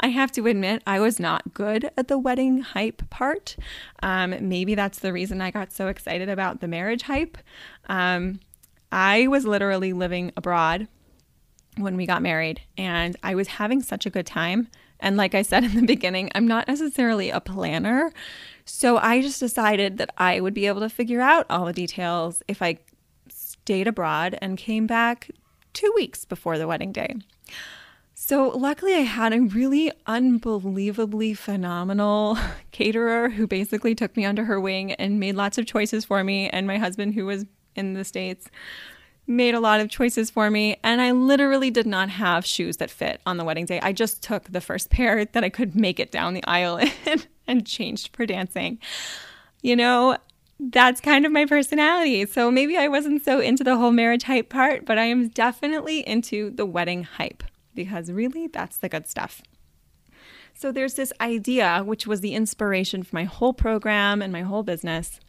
I 0.00 0.08
have 0.08 0.30
to 0.32 0.46
admit, 0.46 0.82
I 0.86 1.00
was 1.00 1.18
not 1.18 1.54
good 1.54 1.90
at 1.96 2.08
the 2.08 2.18
wedding 2.18 2.60
hype 2.60 3.08
part. 3.10 3.56
Um, 4.02 4.34
maybe 4.48 4.74
that's 4.74 5.00
the 5.00 5.12
reason 5.12 5.40
I 5.40 5.50
got 5.50 5.72
so 5.72 5.88
excited 5.88 6.28
about 6.28 6.60
the 6.60 6.68
marriage 6.68 7.02
hype. 7.02 7.38
Um, 7.88 8.40
I 8.92 9.26
was 9.26 9.44
literally 9.44 9.92
living 9.92 10.32
abroad 10.36 10.86
when 11.76 11.96
we 11.96 12.06
got 12.06 12.22
married, 12.22 12.60
and 12.78 13.16
I 13.22 13.34
was 13.34 13.48
having 13.48 13.82
such 13.82 14.06
a 14.06 14.10
good 14.10 14.26
time. 14.26 14.68
And 15.00 15.16
like 15.16 15.34
I 15.34 15.42
said 15.42 15.64
in 15.64 15.74
the 15.74 15.86
beginning, 15.86 16.30
I'm 16.34 16.46
not 16.46 16.68
necessarily 16.68 17.30
a 17.30 17.40
planner. 17.40 18.12
So 18.64 18.96
I 18.96 19.20
just 19.20 19.40
decided 19.40 19.98
that 19.98 20.10
I 20.16 20.40
would 20.40 20.54
be 20.54 20.66
able 20.66 20.80
to 20.80 20.88
figure 20.88 21.20
out 21.20 21.46
all 21.50 21.66
the 21.66 21.72
details 21.72 22.42
if 22.46 22.62
I 22.62 22.78
stayed 23.28 23.88
abroad 23.88 24.38
and 24.40 24.56
came 24.56 24.86
back 24.86 25.30
two 25.72 25.92
weeks 25.96 26.24
before 26.24 26.56
the 26.56 26.68
wedding 26.68 26.92
day. 26.92 27.16
So, 28.26 28.48
luckily, 28.48 28.94
I 28.94 29.00
had 29.00 29.34
a 29.34 29.42
really 29.42 29.92
unbelievably 30.06 31.34
phenomenal 31.34 32.38
caterer 32.70 33.28
who 33.28 33.46
basically 33.46 33.94
took 33.94 34.16
me 34.16 34.24
under 34.24 34.46
her 34.46 34.58
wing 34.58 34.92
and 34.92 35.20
made 35.20 35.34
lots 35.34 35.58
of 35.58 35.66
choices 35.66 36.06
for 36.06 36.24
me. 36.24 36.48
And 36.48 36.66
my 36.66 36.78
husband, 36.78 37.12
who 37.12 37.26
was 37.26 37.44
in 37.76 37.92
the 37.92 38.02
States, 38.02 38.48
made 39.26 39.54
a 39.54 39.60
lot 39.60 39.80
of 39.80 39.90
choices 39.90 40.30
for 40.30 40.50
me. 40.50 40.78
And 40.82 41.02
I 41.02 41.10
literally 41.10 41.70
did 41.70 41.86
not 41.86 42.08
have 42.08 42.46
shoes 42.46 42.78
that 42.78 42.90
fit 42.90 43.20
on 43.26 43.36
the 43.36 43.44
wedding 43.44 43.66
day. 43.66 43.78
I 43.82 43.92
just 43.92 44.22
took 44.22 44.44
the 44.44 44.62
first 44.62 44.88
pair 44.88 45.22
that 45.32 45.44
I 45.44 45.50
could 45.50 45.76
make 45.76 46.00
it 46.00 46.10
down 46.10 46.32
the 46.32 46.44
aisle 46.46 46.78
in 47.06 47.24
and 47.46 47.66
changed 47.66 48.16
for 48.16 48.24
dancing. 48.24 48.78
You 49.60 49.76
know, 49.76 50.16
that's 50.58 51.02
kind 51.02 51.26
of 51.26 51.32
my 51.32 51.44
personality. 51.44 52.24
So 52.24 52.50
maybe 52.50 52.78
I 52.78 52.88
wasn't 52.88 53.22
so 53.22 53.40
into 53.40 53.64
the 53.64 53.76
whole 53.76 53.92
marriage 53.92 54.22
hype 54.22 54.48
part, 54.48 54.86
but 54.86 54.96
I 54.96 55.04
am 55.04 55.28
definitely 55.28 55.98
into 56.08 56.52
the 56.52 56.64
wedding 56.64 57.02
hype 57.02 57.42
because 57.74 58.10
really 58.10 58.46
that's 58.46 58.76
the 58.76 58.88
good 58.88 59.06
stuff. 59.06 59.42
So 60.54 60.70
there's 60.70 60.94
this 60.94 61.12
idea, 61.20 61.82
which 61.84 62.06
was 62.06 62.20
the 62.20 62.34
inspiration 62.34 63.02
for 63.02 63.16
my 63.16 63.24
whole 63.24 63.52
program 63.52 64.22
and 64.22 64.32
my 64.32 64.42
whole 64.42 64.62
business. 64.62 65.20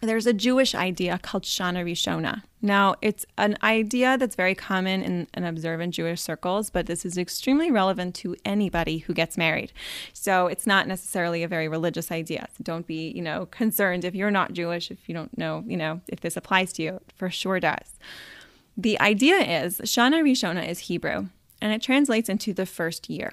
There's 0.00 0.26
a 0.26 0.32
Jewish 0.32 0.74
idea 0.74 1.16
called 1.22 1.44
Shana 1.44 1.84
Rishona. 1.84 2.42
Now, 2.60 2.96
it's 3.00 3.24
an 3.38 3.56
idea 3.62 4.18
that's 4.18 4.34
very 4.34 4.56
common 4.56 5.00
in, 5.02 5.28
in 5.32 5.44
observant 5.44 5.94
Jewish 5.94 6.20
circles, 6.20 6.70
but 6.70 6.86
this 6.86 7.04
is 7.04 7.16
extremely 7.16 7.70
relevant 7.70 8.16
to 8.16 8.34
anybody 8.44 8.98
who 8.98 9.14
gets 9.14 9.38
married. 9.38 9.72
So 10.12 10.48
it's 10.48 10.66
not 10.66 10.88
necessarily 10.88 11.44
a 11.44 11.48
very 11.48 11.68
religious 11.68 12.10
idea. 12.10 12.48
So 12.56 12.64
don't 12.64 12.84
be, 12.84 13.12
you 13.12 13.22
know, 13.22 13.46
concerned 13.46 14.04
if 14.04 14.12
you're 14.12 14.32
not 14.32 14.54
Jewish, 14.54 14.90
if 14.90 15.08
you 15.08 15.14
don't 15.14 15.38
know, 15.38 15.62
you 15.68 15.76
know, 15.76 16.00
if 16.08 16.20
this 16.20 16.36
applies 16.36 16.72
to 16.74 16.82
you. 16.82 16.94
It 16.96 17.12
for 17.14 17.30
sure 17.30 17.60
does. 17.60 17.98
The 18.76 18.98
idea 19.00 19.36
is 19.36 19.78
Shana 19.80 20.20
Rishona 20.22 20.68
is 20.68 20.80
Hebrew, 20.80 21.28
and 21.62 21.72
it 21.72 21.80
translates 21.80 22.28
into 22.28 22.52
the 22.52 22.66
first 22.66 23.08
year. 23.08 23.32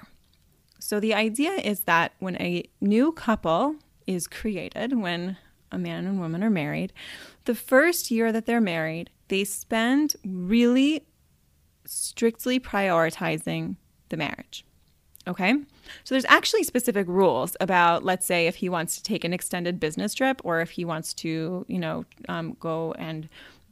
So 0.78 1.00
the 1.00 1.12
idea 1.12 1.50
is 1.50 1.80
that 1.80 2.12
when 2.20 2.40
a 2.40 2.64
new 2.80 3.12
couple 3.12 3.74
is 4.06 4.26
created, 4.26 4.98
when 4.98 5.36
a 5.72 5.78
man 5.78 6.06
and 6.06 6.20
woman 6.20 6.42
are 6.42 6.48
married, 6.48 6.92
the 7.44 7.56
first 7.56 8.10
year 8.10 8.32
that 8.32 8.46
they're 8.46 8.60
married, 8.60 9.10
they 9.28 9.44
spend 9.44 10.14
really 10.24 11.04
strictly 11.84 12.60
prioritizing 12.60 13.76
the 14.10 14.16
marriage. 14.16 14.64
Okay. 15.26 15.52
So 16.04 16.14
there's 16.14 16.24
actually 16.26 16.62
specific 16.62 17.06
rules 17.08 17.56
about, 17.60 18.04
let's 18.04 18.24
say, 18.24 18.46
if 18.46 18.56
he 18.56 18.68
wants 18.68 18.96
to 18.96 19.02
take 19.02 19.24
an 19.24 19.32
extended 19.32 19.78
business 19.78 20.14
trip 20.14 20.40
or 20.44 20.60
if 20.60 20.70
he 20.70 20.84
wants 20.84 21.12
to, 21.14 21.66
you 21.68 21.78
know, 21.78 22.04
um, 22.28 22.56
go 22.58 22.92
and 22.92 23.28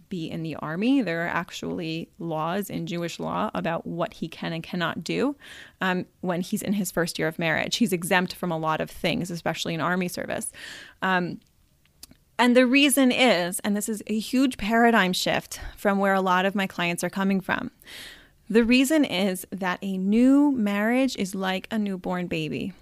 be 0.09 0.31
in 0.31 0.43
the 0.43 0.57
army. 0.57 1.03
There 1.03 1.25
are 1.25 1.29
actually 1.29 2.09
laws 2.19 2.71
in 2.71 2.87
Jewish 2.87 3.19
law 3.19 3.51
about 3.55 3.87
what 3.87 4.15
he 4.15 4.29
can 4.29 4.53
and 4.53 4.63
cannot 4.63 5.05
do 5.05 5.37
um, 5.81 6.07
when 6.21 6.41
he's 6.41 6.63
in 6.63 6.75
his 6.75 6.91
first 6.91 7.19
year 7.19 7.29
of 7.29 7.39
marriage. 7.39 7.77
He's 7.77 7.93
exempt 7.93 8.35
from 8.35 8.51
a 8.51 8.59
lot 8.59 8.81
of 8.81 8.91
things, 8.91 9.31
especially 9.31 9.75
in 9.75 9.81
army 9.81 10.09
service. 10.09 10.53
Um, 11.03 11.41
and 12.39 12.57
the 12.57 12.67
reason 12.67 13.11
is, 13.11 13.61
and 13.61 13.77
this 13.77 13.89
is 13.89 14.03
a 14.07 14.19
huge 14.19 14.59
paradigm 14.59 15.13
shift 15.13 15.61
from 15.77 15.99
where 15.99 16.15
a 16.15 16.21
lot 16.21 16.47
of 16.47 16.55
my 16.55 16.67
clients 16.67 17.03
are 17.03 17.11
coming 17.11 17.41
from. 17.41 17.73
The 18.49 18.65
reason 18.65 19.05
is 19.05 19.47
that 19.51 19.79
a 19.83 19.99
new 19.99 20.53
marriage 20.53 21.17
is 21.17 21.35
like 21.35 21.67
a 21.71 21.79
newborn 21.79 22.29
baby. 22.29 22.73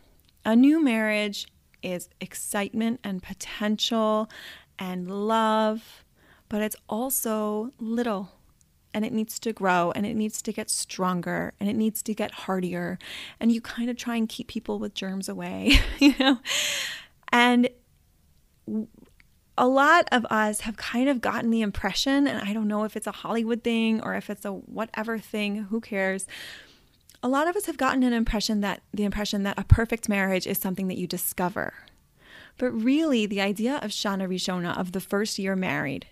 A 0.45 0.55
new 0.55 0.83
marriage 0.83 1.47
is 1.83 2.09
excitement 2.21 3.01
and 3.03 3.23
potential 3.23 4.31
and 4.79 5.11
love 5.11 6.05
but 6.49 6.63
it's 6.63 6.77
also 6.89 7.73
little 7.79 8.33
and 8.97 9.05
it 9.05 9.13
needs 9.13 9.39
to 9.39 9.53
grow 9.53 9.93
and 9.95 10.07
it 10.07 10.15
needs 10.15 10.41
to 10.41 10.53
get 10.53 10.71
stronger 10.71 11.53
and 11.61 11.69
it 11.69 11.77
needs 11.77 12.03
to 12.03 12.15
get 12.15 12.31
hardier 12.33 12.99
and 13.39 13.53
you 13.53 13.61
kind 13.61 13.91
of 13.91 13.97
try 13.97 14.17
and 14.17 14.29
keep 14.29 14.49
people 14.49 14.79
with 14.79 14.95
germs 14.95 15.29
away 15.29 15.73
you 15.99 16.15
know? 16.19 16.39
And 17.31 17.69
a 19.59 19.69
lot 19.69 20.09
of 20.11 20.25
us 20.27 20.61
have 20.63 20.77
kind 20.77 21.09
of 21.09 21.21
gotten 21.21 21.51
the 21.51 21.63
impression 21.63 22.27
and 22.27 22.47
i 22.47 22.53
don't 22.53 22.69
know 22.69 22.85
if 22.85 22.97
it's 22.97 23.07
a 23.07 23.13
hollywood 23.13 23.63
thing 23.63 24.03
or 24.03 24.15
if 24.15 24.29
it's 24.31 24.45
a 24.45 24.53
whatever 24.53 25.19
thing 25.19 25.65
who 25.65 25.81
cares? 25.81 26.27
A 27.23 27.29
lot 27.29 27.49
of 27.49 27.57
us 27.57 27.67
have 27.67 27.77
gotten 27.77 28.03
an 28.03 28.13
impression 28.13 28.61
that 28.61 28.83
the 28.95 29.05
impression 29.05 29.43
that 29.43 29.59
a 29.59 29.65
perfect 29.65 30.09
marriage 30.09 30.47
is 30.47 30.59
something 30.59 30.87
that 30.89 30.99
you 30.99 31.07
discover. 31.07 31.75
But 32.59 32.71
really 32.71 33.27
the 33.27 33.41
idea 33.41 33.77
of 33.83 33.91
shana 33.91 34.29
rishona 34.29 34.79
of 34.79 34.93
the 34.93 35.01
first 35.01 35.39
year 35.39 35.57
married 35.57 36.07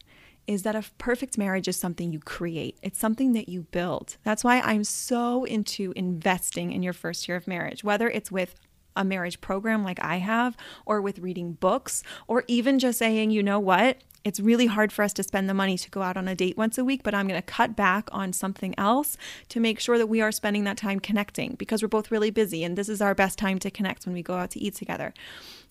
is 0.46 0.62
that 0.62 0.76
a 0.76 0.84
perfect 0.98 1.38
marriage 1.38 1.68
is 1.68 1.76
something 1.76 2.12
you 2.12 2.20
create. 2.20 2.78
It's 2.82 2.98
something 2.98 3.32
that 3.32 3.48
you 3.48 3.62
build. 3.62 4.16
That's 4.24 4.44
why 4.44 4.60
I'm 4.60 4.84
so 4.84 5.44
into 5.44 5.92
investing 5.96 6.72
in 6.72 6.82
your 6.82 6.92
first 6.92 7.26
year 7.28 7.36
of 7.36 7.48
marriage, 7.48 7.82
whether 7.84 8.08
it's 8.08 8.30
with 8.30 8.54
a 8.96 9.04
marriage 9.04 9.40
program 9.40 9.82
like 9.82 10.02
I 10.02 10.16
have, 10.16 10.56
or 10.86 11.00
with 11.00 11.18
reading 11.18 11.54
books, 11.54 12.02
or 12.26 12.44
even 12.46 12.78
just 12.78 12.98
saying, 12.98 13.30
you 13.30 13.42
know 13.42 13.58
what? 13.58 13.98
It's 14.22 14.40
really 14.40 14.66
hard 14.66 14.90
for 14.90 15.02
us 15.02 15.12
to 15.14 15.22
spend 15.22 15.50
the 15.50 15.54
money 15.54 15.76
to 15.76 15.90
go 15.90 16.00
out 16.00 16.16
on 16.16 16.28
a 16.28 16.34
date 16.34 16.56
once 16.56 16.78
a 16.78 16.84
week, 16.84 17.02
but 17.02 17.14
I'm 17.14 17.28
going 17.28 17.40
to 17.40 17.46
cut 17.46 17.76
back 17.76 18.08
on 18.10 18.32
something 18.32 18.74
else 18.78 19.18
to 19.50 19.60
make 19.60 19.78
sure 19.78 19.98
that 19.98 20.06
we 20.06 20.22
are 20.22 20.32
spending 20.32 20.64
that 20.64 20.78
time 20.78 20.98
connecting 20.98 21.56
because 21.56 21.82
we're 21.82 21.88
both 21.88 22.10
really 22.10 22.30
busy 22.30 22.64
and 22.64 22.78
this 22.78 22.88
is 22.88 23.02
our 23.02 23.14
best 23.14 23.38
time 23.38 23.58
to 23.58 23.70
connect 23.70 24.06
when 24.06 24.14
we 24.14 24.22
go 24.22 24.34
out 24.34 24.50
to 24.52 24.60
eat 24.60 24.74
together 24.74 25.12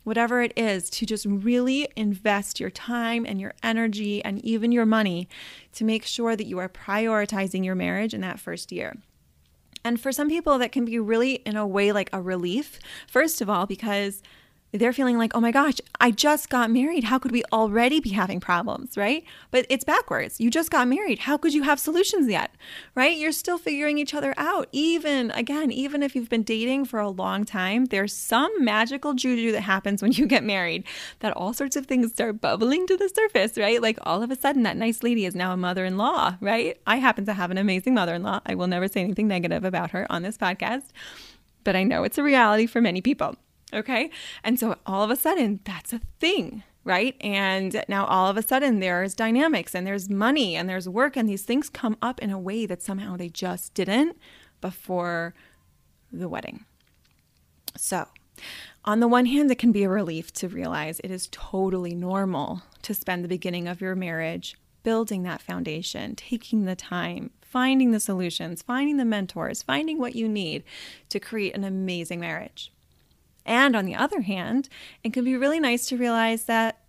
whatever 0.04 0.42
it 0.42 0.54
is, 0.56 0.90
to 0.92 1.06
just 1.06 1.26
really 1.26 1.88
invest 1.96 2.60
your 2.60 2.70
time 2.70 3.26
and 3.26 3.40
your 3.40 3.54
energy 3.64 4.24
and 4.24 4.44
even 4.44 4.72
your 4.72 4.86
money 4.86 5.28
to 5.74 5.84
make 5.84 6.06
sure 6.06 6.36
that 6.36 6.48
you 6.48 6.58
are 6.58 6.70
prioritizing 6.70 7.64
your 7.64 7.76
marriage 7.76 8.14
in 8.14 8.22
that 8.22 8.40
first 8.40 8.72
year. 8.72 8.98
And 9.86 10.00
for 10.00 10.12
some 10.12 10.30
people, 10.30 10.58
that 10.60 10.72
can 10.72 10.86
be 10.86 10.98
really, 11.00 11.36
in 11.46 11.58
a 11.58 11.68
way, 11.68 11.92
like 11.92 12.10
a 12.14 12.22
relief. 12.22 12.80
First 13.08 13.42
of 13.42 13.50
all, 13.50 13.66
because 13.66 14.22
they're 14.74 14.92
feeling 14.92 15.20
like, 15.20 15.36
oh 15.36 15.40
my 15.40 15.52
gosh, 15.52 15.76
I 16.02 16.10
just 16.10 16.50
got 16.50 16.72
married. 16.72 17.04
How 17.04 17.20
could 17.20 17.32
we 17.32 17.44
already 17.54 18.00
be 18.00 18.10
having 18.10 18.40
problems, 18.40 18.98
right? 18.98 19.24
But 19.52 19.68
it's 19.70 19.84
backwards. 19.84 20.40
You 20.40 20.50
just 20.50 20.72
got 20.72 20.88
married. 20.88 21.20
How 21.20 21.38
could 21.38 21.54
you 21.54 21.62
have 21.62 21.80
solutions 21.80 22.28
yet, 22.28 22.56
right? 22.96 23.16
You're 23.16 23.32
still 23.32 23.60
figuring 23.60 24.00
each 24.00 24.16
other 24.16 24.34
out. 24.36 24.70
Even, 24.72 25.30
again, 25.32 25.72
even 25.72 26.02
if 26.02 26.16
you've 26.16 26.30
been 26.30 26.42
dating 26.42 26.86
for 26.86 27.00
a 27.00 27.10
long 27.10 27.46
time, 27.46 27.86
there's 27.86 28.14
some 28.14 28.52
magical 28.66 29.14
juju 29.14 29.52
that 29.52 29.62
happens 29.62 30.02
when 30.02 30.12
you 30.12 30.26
get 30.26 30.44
married 30.44 30.86
that 31.20 31.34
all 31.38 31.54
sorts 31.54 31.76
of 31.76 31.86
things 31.86 32.12
start 32.12 32.42
bubbling 32.42 32.88
to 32.88 32.98
the 32.98 33.10
surface, 33.10 33.56
right? 33.58 33.80
Like 33.80 34.00
all 34.02 34.24
of 34.24 34.32
a 34.32 34.36
sudden, 34.36 34.64
that 34.64 34.76
nice 34.76 35.04
lady 35.04 35.26
is 35.26 35.36
now 35.36 35.54
a 35.54 35.58
mother 35.58 35.86
in 35.86 35.98
law, 35.98 36.36
right? 36.42 36.80
I 36.88 36.96
happen 36.96 37.26
to 37.26 37.34
have 37.34 37.52
an 37.52 37.60
amazing 37.60 37.94
mother 37.94 38.16
in 38.16 38.24
law. 38.24 38.40
I 38.48 38.56
will 38.56 38.68
never 38.68 38.88
say 38.88 39.02
anything 39.02 39.28
negative 39.28 39.64
about 39.64 39.92
her 39.92 40.12
on 40.12 40.24
this 40.24 40.38
podcast, 40.38 40.86
but 41.64 41.76
I 41.76 41.84
know 41.84 42.04
it's 42.04 42.18
a 42.18 42.24
reality 42.24 42.66
for 42.66 42.82
many 42.82 43.02
people. 43.02 43.36
Okay. 43.74 44.12
And 44.44 44.60
so 44.60 44.78
all 44.86 45.04
of 45.04 45.10
a 45.10 45.16
sudden, 45.16 45.60
that's 45.64 45.94
a 45.94 46.02
thing, 46.20 46.64
right? 46.84 47.16
And 47.22 47.84
now 47.88 48.06
all 48.06 48.30
of 48.30 48.38
a 48.38 48.44
sudden, 48.44 48.80
there's 48.80 49.16
dynamics 49.16 49.74
and 49.74 49.88
there's 49.88 50.10
money 50.10 50.56
and 50.56 50.70
there's 50.70 50.88
work, 50.88 51.18
and 51.18 51.28
these 51.28 51.44
things 51.44 51.70
come 51.70 51.98
up 52.02 52.22
in 52.22 52.30
a 52.30 52.40
way 52.40 52.66
that 52.66 52.84
somehow 52.84 53.18
they 53.18 53.30
just 53.30 53.74
didn't 53.74 54.18
before 54.62 55.34
the 56.12 56.30
wedding. 56.30 56.66
So, 57.76 58.08
on 58.86 59.00
the 59.00 59.08
one 59.08 59.26
hand, 59.26 59.50
it 59.50 59.58
can 59.58 59.72
be 59.72 59.84
a 59.84 59.90
relief 59.90 60.32
to 60.34 60.48
realize 60.48 61.00
it 61.00 61.12
is 61.12 61.28
totally 61.32 61.96
normal 61.96 62.62
to 62.84 62.94
spend 62.94 63.24
the 63.24 63.30
beginning 63.30 63.68
of 63.68 63.82
your 63.82 63.96
marriage 63.96 64.56
building 64.84 65.24
that 65.24 65.42
foundation, 65.42 66.16
taking 66.16 66.66
the 66.66 66.76
time, 66.76 67.32
finding 67.42 67.92
the 67.92 68.00
solutions, 68.00 68.62
finding 68.62 68.98
the 68.98 69.06
mentors, 69.06 69.64
finding 69.64 69.98
what 69.98 70.16
you 70.16 70.28
need 70.28 70.64
to 71.10 71.20
create 71.20 71.56
an 71.56 71.64
amazing 71.64 72.20
marriage. 72.20 72.72
And 73.46 73.76
on 73.76 73.86
the 73.86 73.96
other 73.96 74.22
hand, 74.22 74.70
it 75.04 75.14
can 75.14 75.26
be 75.26 75.36
really 75.36 75.60
nice 75.60 75.86
to 75.88 75.98
realize 75.98 76.46
that 76.46 76.80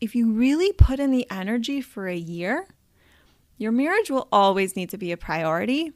if 0.00 0.14
you 0.14 0.30
really 0.30 0.72
put 0.72 1.00
in 1.00 1.10
the 1.10 1.28
energy 1.30 1.80
for 1.80 2.06
a 2.06 2.16
year, 2.16 2.66
your 3.58 3.72
marriage 3.72 4.10
will 4.10 4.28
always 4.30 4.76
need 4.76 4.90
to 4.90 4.98
be 4.98 5.12
a 5.12 5.16
priority, 5.16 5.92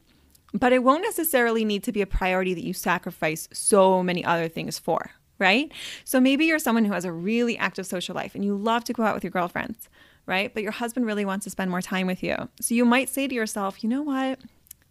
but 0.55 0.73
it 0.73 0.83
won't 0.83 1.03
necessarily 1.03 1.65
need 1.65 1.85
to 1.85 1.93
be 1.93 2.01
a 2.01 2.07
priority 2.07 2.55
that 2.55 2.65
you 2.65 2.73
sacrifice 2.73 3.49
so 3.53 4.03
many 4.03 4.25
other 4.25 4.49
things 4.49 4.79
for, 4.79 5.11
right? 5.39 5.71
So 6.05 6.21
maybe 6.21 6.47
you're 6.47 6.59
someone 6.59 6.87
who 6.87 6.93
has 6.93 7.05
a 7.05 7.13
really 7.13 7.59
active 7.59 7.87
social 7.87 8.15
life 8.15 8.35
and 8.35 8.45
you 8.45 8.57
love 8.57 8.85
to 8.85 8.93
go 8.93 9.03
out 9.03 9.15
with 9.15 9.23
your 9.23 9.31
girlfriends, 9.31 9.89
right? 10.27 10.53
But 10.53 10.63
your 10.63 10.73
husband 10.73 11.07
really 11.07 11.25
wants 11.25 11.45
to 11.45 11.51
spend 11.51 11.71
more 11.71 11.83
time 11.83 12.07
with 12.07 12.23
you. 12.23 12.49
So 12.61 12.75
you 12.75 12.85
might 12.85 13.11
say 13.11 13.29
to 13.29 13.35
yourself, 13.35 13.85
you 13.85 13.91
know 13.91 14.03
what? 14.03 14.41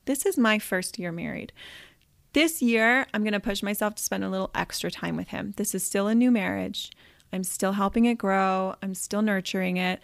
This 0.06 0.26
is 0.26 0.38
my 0.38 0.60
first 0.60 1.00
year 1.00 1.12
married. 1.12 1.52
This 2.34 2.62
year, 2.62 3.08
I'm 3.14 3.24
going 3.24 3.34
to 3.34 3.40
push 3.40 3.64
myself 3.64 3.96
to 3.96 4.04
spend 4.04 4.24
a 4.24 4.30
little 4.30 4.52
extra 4.54 4.92
time 4.92 5.16
with 5.16 5.30
him. 5.30 5.54
This 5.58 5.74
is 5.74 5.84
still 5.84 6.08
a 6.08 6.14
new 6.14 6.30
marriage. 6.30 6.92
I'm 7.34 7.44
still 7.44 7.74
helping 7.74 8.06
it 8.06 8.20
grow. 8.20 8.76
I'm 8.84 8.94
still 8.94 9.22
nurturing 9.22 9.78
it. 9.78 10.00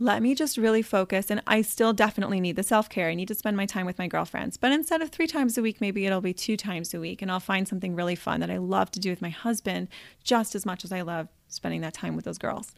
Let 0.00 0.22
me 0.22 0.34
just 0.34 0.56
really 0.56 0.82
focus. 0.82 1.30
And 1.30 1.42
I 1.46 1.62
still 1.62 1.92
definitely 1.92 2.40
need 2.40 2.56
the 2.56 2.62
self 2.62 2.88
care. 2.88 3.08
I 3.08 3.14
need 3.14 3.28
to 3.28 3.34
spend 3.34 3.56
my 3.56 3.66
time 3.66 3.86
with 3.86 3.98
my 3.98 4.08
girlfriends. 4.08 4.56
But 4.56 4.72
instead 4.72 5.02
of 5.02 5.10
three 5.10 5.26
times 5.26 5.56
a 5.56 5.62
week, 5.62 5.80
maybe 5.80 6.04
it'll 6.06 6.20
be 6.20 6.34
two 6.34 6.56
times 6.56 6.94
a 6.94 7.00
week. 7.00 7.22
And 7.22 7.30
I'll 7.30 7.40
find 7.40 7.66
something 7.66 7.94
really 7.94 8.14
fun 8.16 8.40
that 8.40 8.50
I 8.50 8.58
love 8.58 8.90
to 8.92 9.00
do 9.00 9.10
with 9.10 9.22
my 9.22 9.30
husband 9.30 9.88
just 10.22 10.54
as 10.54 10.66
much 10.66 10.84
as 10.84 10.92
I 10.92 11.02
love 11.02 11.28
spending 11.48 11.80
that 11.82 11.94
time 11.94 12.16
with 12.16 12.24
those 12.24 12.38
girls. 12.38 12.72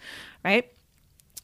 Right. 0.44 0.72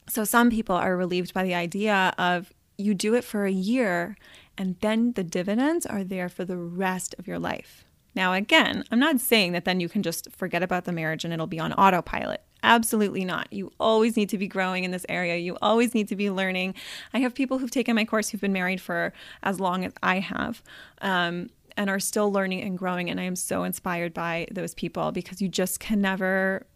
So 0.08 0.24
some 0.24 0.50
people 0.50 0.76
are 0.76 0.96
relieved 0.96 1.34
by 1.34 1.42
the 1.42 1.54
idea 1.54 2.14
of 2.16 2.52
you 2.78 2.94
do 2.94 3.14
it 3.14 3.24
for 3.24 3.44
a 3.46 3.50
year 3.50 4.16
and 4.58 4.76
then 4.80 5.12
the 5.12 5.24
dividends 5.24 5.86
are 5.86 6.04
there 6.04 6.28
for 6.28 6.44
the 6.44 6.56
rest 6.56 7.14
of 7.18 7.26
your 7.26 7.38
life. 7.38 7.84
Now, 8.14 8.32
again, 8.32 8.84
I'm 8.90 8.98
not 8.98 9.20
saying 9.20 9.52
that 9.52 9.66
then 9.66 9.78
you 9.78 9.88
can 9.90 10.02
just 10.02 10.30
forget 10.32 10.62
about 10.62 10.84
the 10.84 10.92
marriage 10.92 11.24
and 11.24 11.34
it'll 11.34 11.46
be 11.46 11.60
on 11.60 11.74
autopilot. 11.74 12.42
Absolutely 12.62 13.24
not. 13.24 13.52
You 13.52 13.70
always 13.78 14.16
need 14.16 14.30
to 14.30 14.38
be 14.38 14.48
growing 14.48 14.84
in 14.84 14.90
this 14.90 15.04
area. 15.08 15.36
You 15.36 15.58
always 15.60 15.94
need 15.94 16.08
to 16.08 16.16
be 16.16 16.30
learning. 16.30 16.74
I 17.12 17.18
have 17.18 17.34
people 17.34 17.58
who've 17.58 17.70
taken 17.70 17.94
my 17.94 18.06
course 18.06 18.30
who've 18.30 18.40
been 18.40 18.54
married 18.54 18.80
for 18.80 19.12
as 19.42 19.60
long 19.60 19.84
as 19.84 19.92
I 20.02 20.20
have. 20.20 20.62
Um, 21.02 21.50
and 21.76 21.90
are 21.90 22.00
still 22.00 22.32
learning 22.32 22.62
and 22.62 22.78
growing. 22.78 23.10
And 23.10 23.20
I 23.20 23.24
am 23.24 23.36
so 23.36 23.62
inspired 23.62 24.14
by 24.14 24.48
those 24.50 24.74
people 24.74 25.12
because 25.12 25.42
you 25.42 25.48
just 25.48 25.78
can 25.78 26.00
never, 26.00 26.66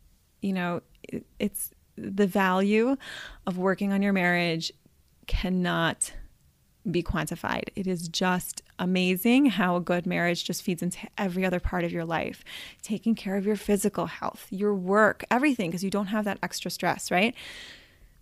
you 0.43 0.53
know, 0.53 0.83
it's 1.39 1.71
the 1.97 2.27
value 2.27 2.97
of 3.47 3.57
working 3.59 3.93
on 3.93 4.03
your 4.03 4.13
marriage 4.13 4.71
cannot 5.27 6.13
be 6.89 7.03
quantified. 7.03 7.65
It 7.77 7.87
is 7.87 8.09
just 8.09 8.63
amazing 8.79 9.47
how 9.47 9.77
a 9.77 9.81
good 9.81 10.07
marriage 10.07 10.45
just 10.45 10.63
feeds 10.63 10.83
into 10.83 10.99
every 11.19 11.45
other 11.45 11.61
part 11.61 11.85
of 11.85 11.93
your 11.93 12.05
life. 12.05 12.45
Taking 12.83 13.15
care 13.15 13.37
of 13.37 13.47
your 13.47 13.57
physical 13.57 14.07
health, 14.07 14.47
your 14.51 14.75
work, 14.75 15.25
everything, 15.31 15.71
because 15.71 15.85
you 15.85 15.91
don't 15.91 16.07
have 16.07 16.25
that 16.25 16.39
extra 16.43 16.71
stress, 16.71 17.11
right? 17.11 17.35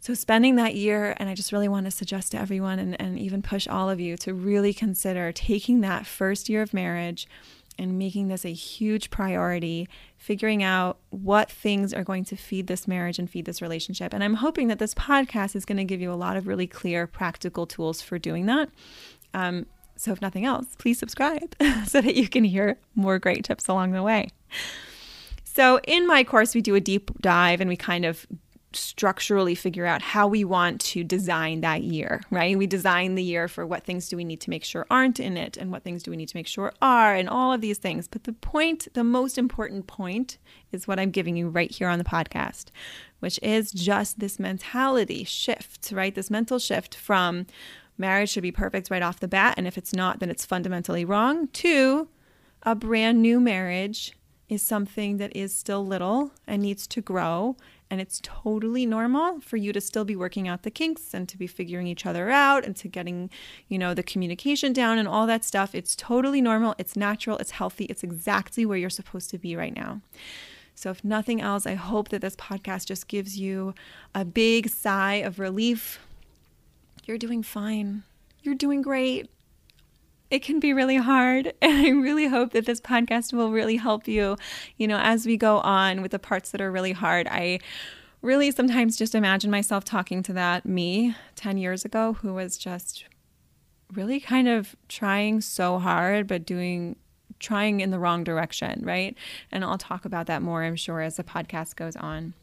So, 0.00 0.14
spending 0.14 0.56
that 0.56 0.76
year, 0.76 1.16
and 1.18 1.28
I 1.28 1.34
just 1.34 1.52
really 1.52 1.68
want 1.68 1.86
to 1.86 1.90
suggest 1.90 2.32
to 2.32 2.38
everyone 2.38 2.78
and, 2.78 3.00
and 3.00 3.18
even 3.18 3.42
push 3.42 3.66
all 3.66 3.90
of 3.90 3.98
you 3.98 4.16
to 4.18 4.32
really 4.32 4.72
consider 4.72 5.32
taking 5.32 5.80
that 5.80 6.06
first 6.06 6.48
year 6.48 6.62
of 6.62 6.72
marriage 6.72 7.26
and 7.78 7.98
making 7.98 8.28
this 8.28 8.44
a 8.44 8.52
huge 8.52 9.10
priority, 9.10 9.88
figuring 10.16 10.62
out 10.62 10.98
what 11.10 11.50
things 11.50 11.94
are 11.94 12.04
going 12.04 12.24
to 12.24 12.36
feed 12.36 12.66
this 12.66 12.88
marriage 12.88 13.18
and 13.18 13.30
feed 13.30 13.44
this 13.44 13.62
relationship. 13.62 14.12
And 14.12 14.24
I'm 14.24 14.34
hoping 14.34 14.68
that 14.68 14.78
this 14.78 14.94
podcast 14.94 15.54
is 15.54 15.64
going 15.64 15.78
to 15.78 15.84
give 15.84 16.00
you 16.00 16.12
a 16.12 16.14
lot 16.14 16.36
of 16.36 16.46
really 16.46 16.66
clear, 16.66 17.06
practical 17.06 17.66
tools 17.66 18.02
for 18.02 18.18
doing 18.18 18.46
that. 18.46 18.68
Um, 19.34 19.66
so, 19.96 20.12
if 20.12 20.22
nothing 20.22 20.44
else, 20.44 20.66
please 20.78 20.98
subscribe 20.98 21.54
so 21.86 22.00
that 22.00 22.14
you 22.14 22.28
can 22.28 22.44
hear 22.44 22.78
more 22.94 23.18
great 23.18 23.44
tips 23.44 23.68
along 23.68 23.92
the 23.92 24.02
way. 24.02 24.28
So, 25.44 25.80
in 25.88 26.06
my 26.06 26.22
course, 26.22 26.54
we 26.54 26.60
do 26.60 26.76
a 26.76 26.80
deep 26.80 27.10
dive 27.20 27.60
and 27.60 27.68
we 27.68 27.76
kind 27.76 28.04
of 28.04 28.26
structurally 28.72 29.54
figure 29.54 29.86
out 29.86 30.02
how 30.02 30.26
we 30.26 30.44
want 30.44 30.80
to 30.80 31.02
design 31.02 31.62
that 31.62 31.82
year, 31.82 32.20
right? 32.30 32.56
We 32.56 32.66
design 32.66 33.14
the 33.14 33.22
year 33.22 33.48
for 33.48 33.66
what 33.66 33.84
things 33.84 34.08
do 34.08 34.16
we 34.16 34.24
need 34.24 34.40
to 34.42 34.50
make 34.50 34.64
sure 34.64 34.86
aren't 34.90 35.18
in 35.18 35.36
it 35.36 35.56
and 35.56 35.70
what 35.70 35.82
things 35.82 36.02
do 36.02 36.10
we 36.10 36.16
need 36.16 36.28
to 36.28 36.36
make 36.36 36.46
sure 36.46 36.72
are 36.82 37.14
and 37.14 37.28
all 37.28 37.52
of 37.52 37.60
these 37.60 37.78
things. 37.78 38.08
But 38.08 38.24
the 38.24 38.34
point, 38.34 38.88
the 38.92 39.04
most 39.04 39.38
important 39.38 39.86
point 39.86 40.38
is 40.70 40.86
what 40.86 41.00
I'm 41.00 41.10
giving 41.10 41.36
you 41.36 41.48
right 41.48 41.70
here 41.70 41.88
on 41.88 41.98
the 41.98 42.04
podcast, 42.04 42.66
which 43.20 43.40
is 43.42 43.72
just 43.72 44.18
this 44.18 44.38
mentality 44.38 45.24
shift, 45.24 45.90
right? 45.90 46.14
This 46.14 46.30
mental 46.30 46.58
shift 46.58 46.94
from 46.94 47.46
marriage 47.96 48.30
should 48.30 48.42
be 48.42 48.52
perfect 48.52 48.90
right 48.90 49.02
off 49.02 49.20
the 49.20 49.28
bat 49.28 49.54
and 49.56 49.66
if 49.66 49.76
it's 49.76 49.92
not 49.92 50.20
then 50.20 50.30
it's 50.30 50.44
fundamentally 50.44 51.04
wrong 51.04 51.48
to 51.48 52.08
a 52.62 52.74
brand 52.74 53.20
new 53.20 53.40
marriage 53.40 54.16
is 54.48 54.62
something 54.62 55.18
that 55.18 55.34
is 55.36 55.54
still 55.54 55.84
little 55.84 56.32
and 56.46 56.62
needs 56.62 56.86
to 56.86 57.00
grow 57.00 57.56
and 57.90 58.00
it's 58.00 58.20
totally 58.22 58.84
normal 58.84 59.40
for 59.40 59.56
you 59.56 59.72
to 59.72 59.80
still 59.80 60.04
be 60.04 60.16
working 60.16 60.46
out 60.46 60.62
the 60.62 60.70
kinks 60.70 61.14
and 61.14 61.28
to 61.28 61.38
be 61.38 61.46
figuring 61.46 61.86
each 61.86 62.04
other 62.04 62.30
out 62.30 62.64
and 62.64 62.76
to 62.76 62.88
getting, 62.88 63.30
you 63.68 63.78
know, 63.78 63.94
the 63.94 64.02
communication 64.02 64.72
down 64.72 64.98
and 64.98 65.08
all 65.08 65.26
that 65.26 65.44
stuff. 65.44 65.74
It's 65.74 65.96
totally 65.96 66.40
normal. 66.40 66.74
It's 66.78 66.96
natural. 66.96 67.38
It's 67.38 67.52
healthy. 67.52 67.86
It's 67.86 68.02
exactly 68.02 68.66
where 68.66 68.78
you're 68.78 68.90
supposed 68.90 69.30
to 69.30 69.38
be 69.38 69.56
right 69.56 69.74
now. 69.74 70.00
So, 70.74 70.90
if 70.90 71.02
nothing 71.02 71.40
else, 71.40 71.66
I 71.66 71.74
hope 71.74 72.10
that 72.10 72.20
this 72.20 72.36
podcast 72.36 72.86
just 72.86 73.08
gives 73.08 73.36
you 73.36 73.74
a 74.14 74.24
big 74.24 74.68
sigh 74.68 75.14
of 75.14 75.40
relief. 75.40 75.98
You're 77.04 77.18
doing 77.18 77.42
fine. 77.42 78.04
You're 78.42 78.54
doing 78.54 78.82
great 78.82 79.28
it 80.30 80.42
can 80.42 80.60
be 80.60 80.72
really 80.72 80.96
hard. 80.96 81.52
And 81.62 81.86
I 81.86 81.90
really 81.90 82.28
hope 82.28 82.52
that 82.52 82.66
this 82.66 82.80
podcast 82.80 83.32
will 83.32 83.50
really 83.50 83.76
help 83.76 84.08
you, 84.08 84.36
you 84.76 84.86
know, 84.88 84.98
as 84.98 85.26
we 85.26 85.36
go 85.36 85.58
on 85.58 86.02
with 86.02 86.12
the 86.12 86.18
parts 86.18 86.50
that 86.50 86.60
are 86.60 86.70
really 86.70 86.92
hard. 86.92 87.26
I 87.28 87.60
really 88.22 88.50
sometimes 88.50 88.96
just 88.96 89.14
imagine 89.14 89.50
myself 89.50 89.84
talking 89.84 90.22
to 90.24 90.32
that 90.32 90.66
me 90.66 91.14
10 91.36 91.58
years 91.58 91.84
ago 91.84 92.14
who 92.14 92.34
was 92.34 92.58
just 92.58 93.04
really 93.92 94.20
kind 94.20 94.48
of 94.48 94.76
trying 94.88 95.40
so 95.40 95.78
hard, 95.78 96.26
but 96.26 96.44
doing 96.44 96.96
trying 97.38 97.80
in 97.80 97.90
the 97.90 97.98
wrong 97.98 98.24
direction, 98.24 98.80
right? 98.84 99.16
And 99.52 99.64
I'll 99.64 99.78
talk 99.78 100.04
about 100.04 100.26
that 100.26 100.42
more, 100.42 100.64
I'm 100.64 100.76
sure, 100.76 101.00
as 101.00 101.16
the 101.16 101.24
podcast 101.24 101.76
goes 101.76 101.96
on. 101.96 102.34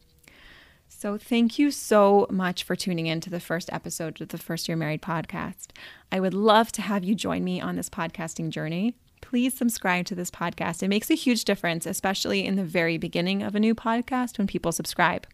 So, 0.88 1.18
thank 1.18 1.58
you 1.58 1.70
so 1.70 2.26
much 2.30 2.64
for 2.64 2.74
tuning 2.74 3.06
in 3.06 3.20
to 3.20 3.30
the 3.30 3.40
first 3.40 3.70
episode 3.72 4.20
of 4.20 4.28
the 4.28 4.38
First 4.38 4.68
Year 4.68 4.76
Married 4.76 5.02
podcast. 5.02 5.68
I 6.10 6.20
would 6.20 6.34
love 6.34 6.72
to 6.72 6.82
have 6.82 7.04
you 7.04 7.14
join 7.14 7.44
me 7.44 7.60
on 7.60 7.76
this 7.76 7.90
podcasting 7.90 8.50
journey. 8.50 8.94
Please 9.20 9.54
subscribe 9.54 10.06
to 10.06 10.14
this 10.14 10.30
podcast. 10.30 10.82
It 10.82 10.88
makes 10.88 11.10
a 11.10 11.14
huge 11.14 11.44
difference, 11.44 11.84
especially 11.84 12.44
in 12.46 12.56
the 12.56 12.64
very 12.64 12.96
beginning 12.96 13.42
of 13.42 13.54
a 13.54 13.60
new 13.60 13.74
podcast 13.74 14.38
when 14.38 14.46
people 14.46 14.72
subscribe. 14.72 15.26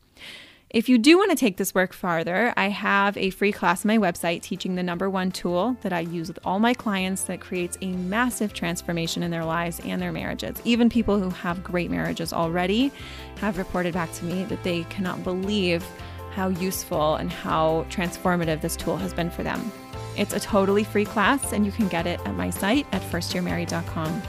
If 0.73 0.89
you 0.89 0.97
do 0.97 1.19
want 1.19 1.31
to 1.31 1.37
take 1.37 1.59
this 1.59 1.75
work 1.75 1.93
farther, 1.93 2.55
I 2.57 2.69
have 2.71 3.19
a 3.19 3.29
free 3.29 3.53
class 3.53 3.85
on 3.85 3.89
my 3.89 3.99
website 3.99 4.41
teaching 4.41 4.75
the 4.75 4.83
number 4.83 5.11
one 5.11 5.31
tool 5.31 5.77
that 5.83 5.93
I 5.93 6.01
use 6.01 6.29
with 6.29 6.39
all 6.47 6.59
my 6.59 6.73
clients 6.73 7.25
that 7.25 7.43
creates 7.43 7.77
a 7.83 7.93
massive 7.93 8.55
transformation 8.55 9.23
in 9.23 9.31
their 9.31 9.45
lives 9.45 9.81
and 9.81 10.01
their 10.01 10.13
marriages. 10.13 10.57
Even 10.65 10.89
people 10.89 11.21
who 11.21 11.29
have 11.29 11.63
great 11.63 11.91
marriages 11.91 12.33
already 12.33 12.91
have 13.37 13.59
reported 13.59 13.93
back 13.93 14.15
to 14.15 14.25
me 14.25 14.45
that 14.45 14.63
they 14.63 14.85
cannot 14.85 15.23
believe 15.23 15.85
how 16.31 16.49
useful 16.49 17.17
and 17.17 17.31
how 17.31 17.85
transformative 17.91 18.63
this 18.63 18.75
tool 18.75 18.97
has 18.97 19.13
been 19.13 19.29
for 19.29 19.43
them. 19.43 19.71
It's 20.17 20.33
a 20.33 20.41
totally 20.41 20.85
free 20.85 21.05
class, 21.05 21.53
and 21.53 21.67
you 21.67 21.73
can 21.73 21.89
get 21.89 22.07
it 22.07 22.19
at 22.25 22.35
my 22.35 22.49
site 22.49 22.87
at 22.93 23.03
firstyearmarried.com. 23.03 24.23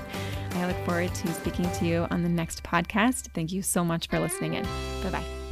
I 0.56 0.68
look 0.68 0.86
forward 0.86 1.16
to 1.16 1.34
speaking 1.34 1.72
to 1.72 1.86
you 1.86 2.06
on 2.12 2.22
the 2.22 2.30
next 2.30 2.64
podcast. 2.64 3.30
Thank 3.34 3.54
you 3.54 3.62
so 3.62 3.86
much 3.86 4.08
for 4.08 4.20
listening 4.20 4.56
in. 4.56 4.66
Bye 5.02 5.10
bye. 5.12 5.43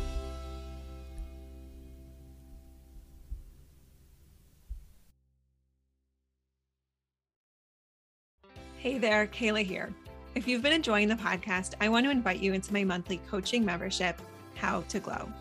Hey 8.81 8.97
there, 8.97 9.27
Kayla 9.27 9.63
here. 9.63 9.93
If 10.33 10.47
you've 10.47 10.63
been 10.63 10.73
enjoying 10.73 11.07
the 11.07 11.13
podcast, 11.13 11.75
I 11.79 11.87
want 11.87 12.03
to 12.07 12.09
invite 12.09 12.39
you 12.39 12.53
into 12.53 12.73
my 12.73 12.83
monthly 12.83 13.21
coaching 13.29 13.63
membership, 13.63 14.19
How 14.55 14.81
to 14.89 14.99
Glow. 14.99 15.31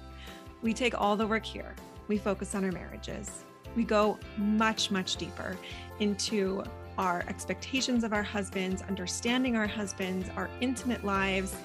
We 0.61 0.75
take 0.75 1.01
all 1.01 1.17
the 1.17 1.27
work 1.27 1.47
here. 1.47 1.75
We 2.07 2.19
focus 2.19 2.55
on 2.55 2.67
our 2.67 2.71
marriages. 2.71 3.47
We 3.75 3.85
go 3.85 4.19
much, 4.37 4.91
much 4.91 5.17
deeper 5.17 5.57
into 6.01 6.63
our 6.99 7.25
expectations 7.29 8.05
of 8.05 8.13
our 8.13 8.23
husbands, 8.23 8.83
understanding 8.83 9.57
our 9.57 9.67
husbands, 9.67 10.29
our 10.37 10.51
intimate 10.61 11.03
lives, 11.03 11.57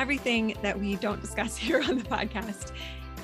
everything 0.00 0.56
that 0.62 0.76
we 0.76 0.96
don't 0.96 1.20
discuss 1.22 1.56
here 1.56 1.80
on 1.80 1.96
the 1.96 2.04
podcast. 2.04 2.72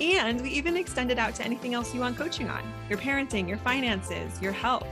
And 0.01 0.40
we 0.42 0.51
even 0.51 0.77
extend 0.77 1.11
it 1.11 1.19
out 1.19 1.35
to 1.35 1.45
anything 1.45 1.75
else 1.75 1.92
you 1.92 1.99
want 1.99 2.16
coaching 2.16 2.51
on 2.51 2.62
your 2.88 3.01
parenting, 3.01 3.49
your 3.49 3.59
finances, 3.59 4.40
your 4.40 4.53
health 4.53 4.87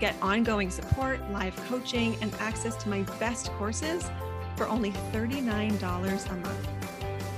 Get 0.00 0.16
ongoing 0.22 0.70
support, 0.70 1.20
live 1.30 1.54
coaching, 1.68 2.16
and 2.22 2.34
access 2.40 2.74
to 2.82 2.88
my 2.88 3.02
best 3.20 3.52
courses 3.52 4.10
for 4.56 4.66
only 4.66 4.92
$39 5.12 6.30
a 6.30 6.36
month. 6.36 6.68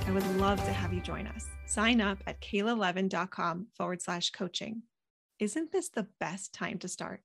I 0.07 0.11
would 0.11 0.25
love 0.37 0.63
to 0.63 0.71
have 0.71 0.93
you 0.93 1.01
join 1.01 1.27
us. 1.27 1.45
Sign 1.65 1.99
up 1.99 2.19
at 2.25 2.41
kayla.levin.com 2.41 3.67
forward 3.73 4.01
slash 4.01 4.31
coaching. 4.31 4.83
Isn't 5.39 5.71
this 5.71 5.89
the 5.89 6.07
best 6.19 6.53
time 6.53 6.79
to 6.79 6.87
start? 6.87 7.21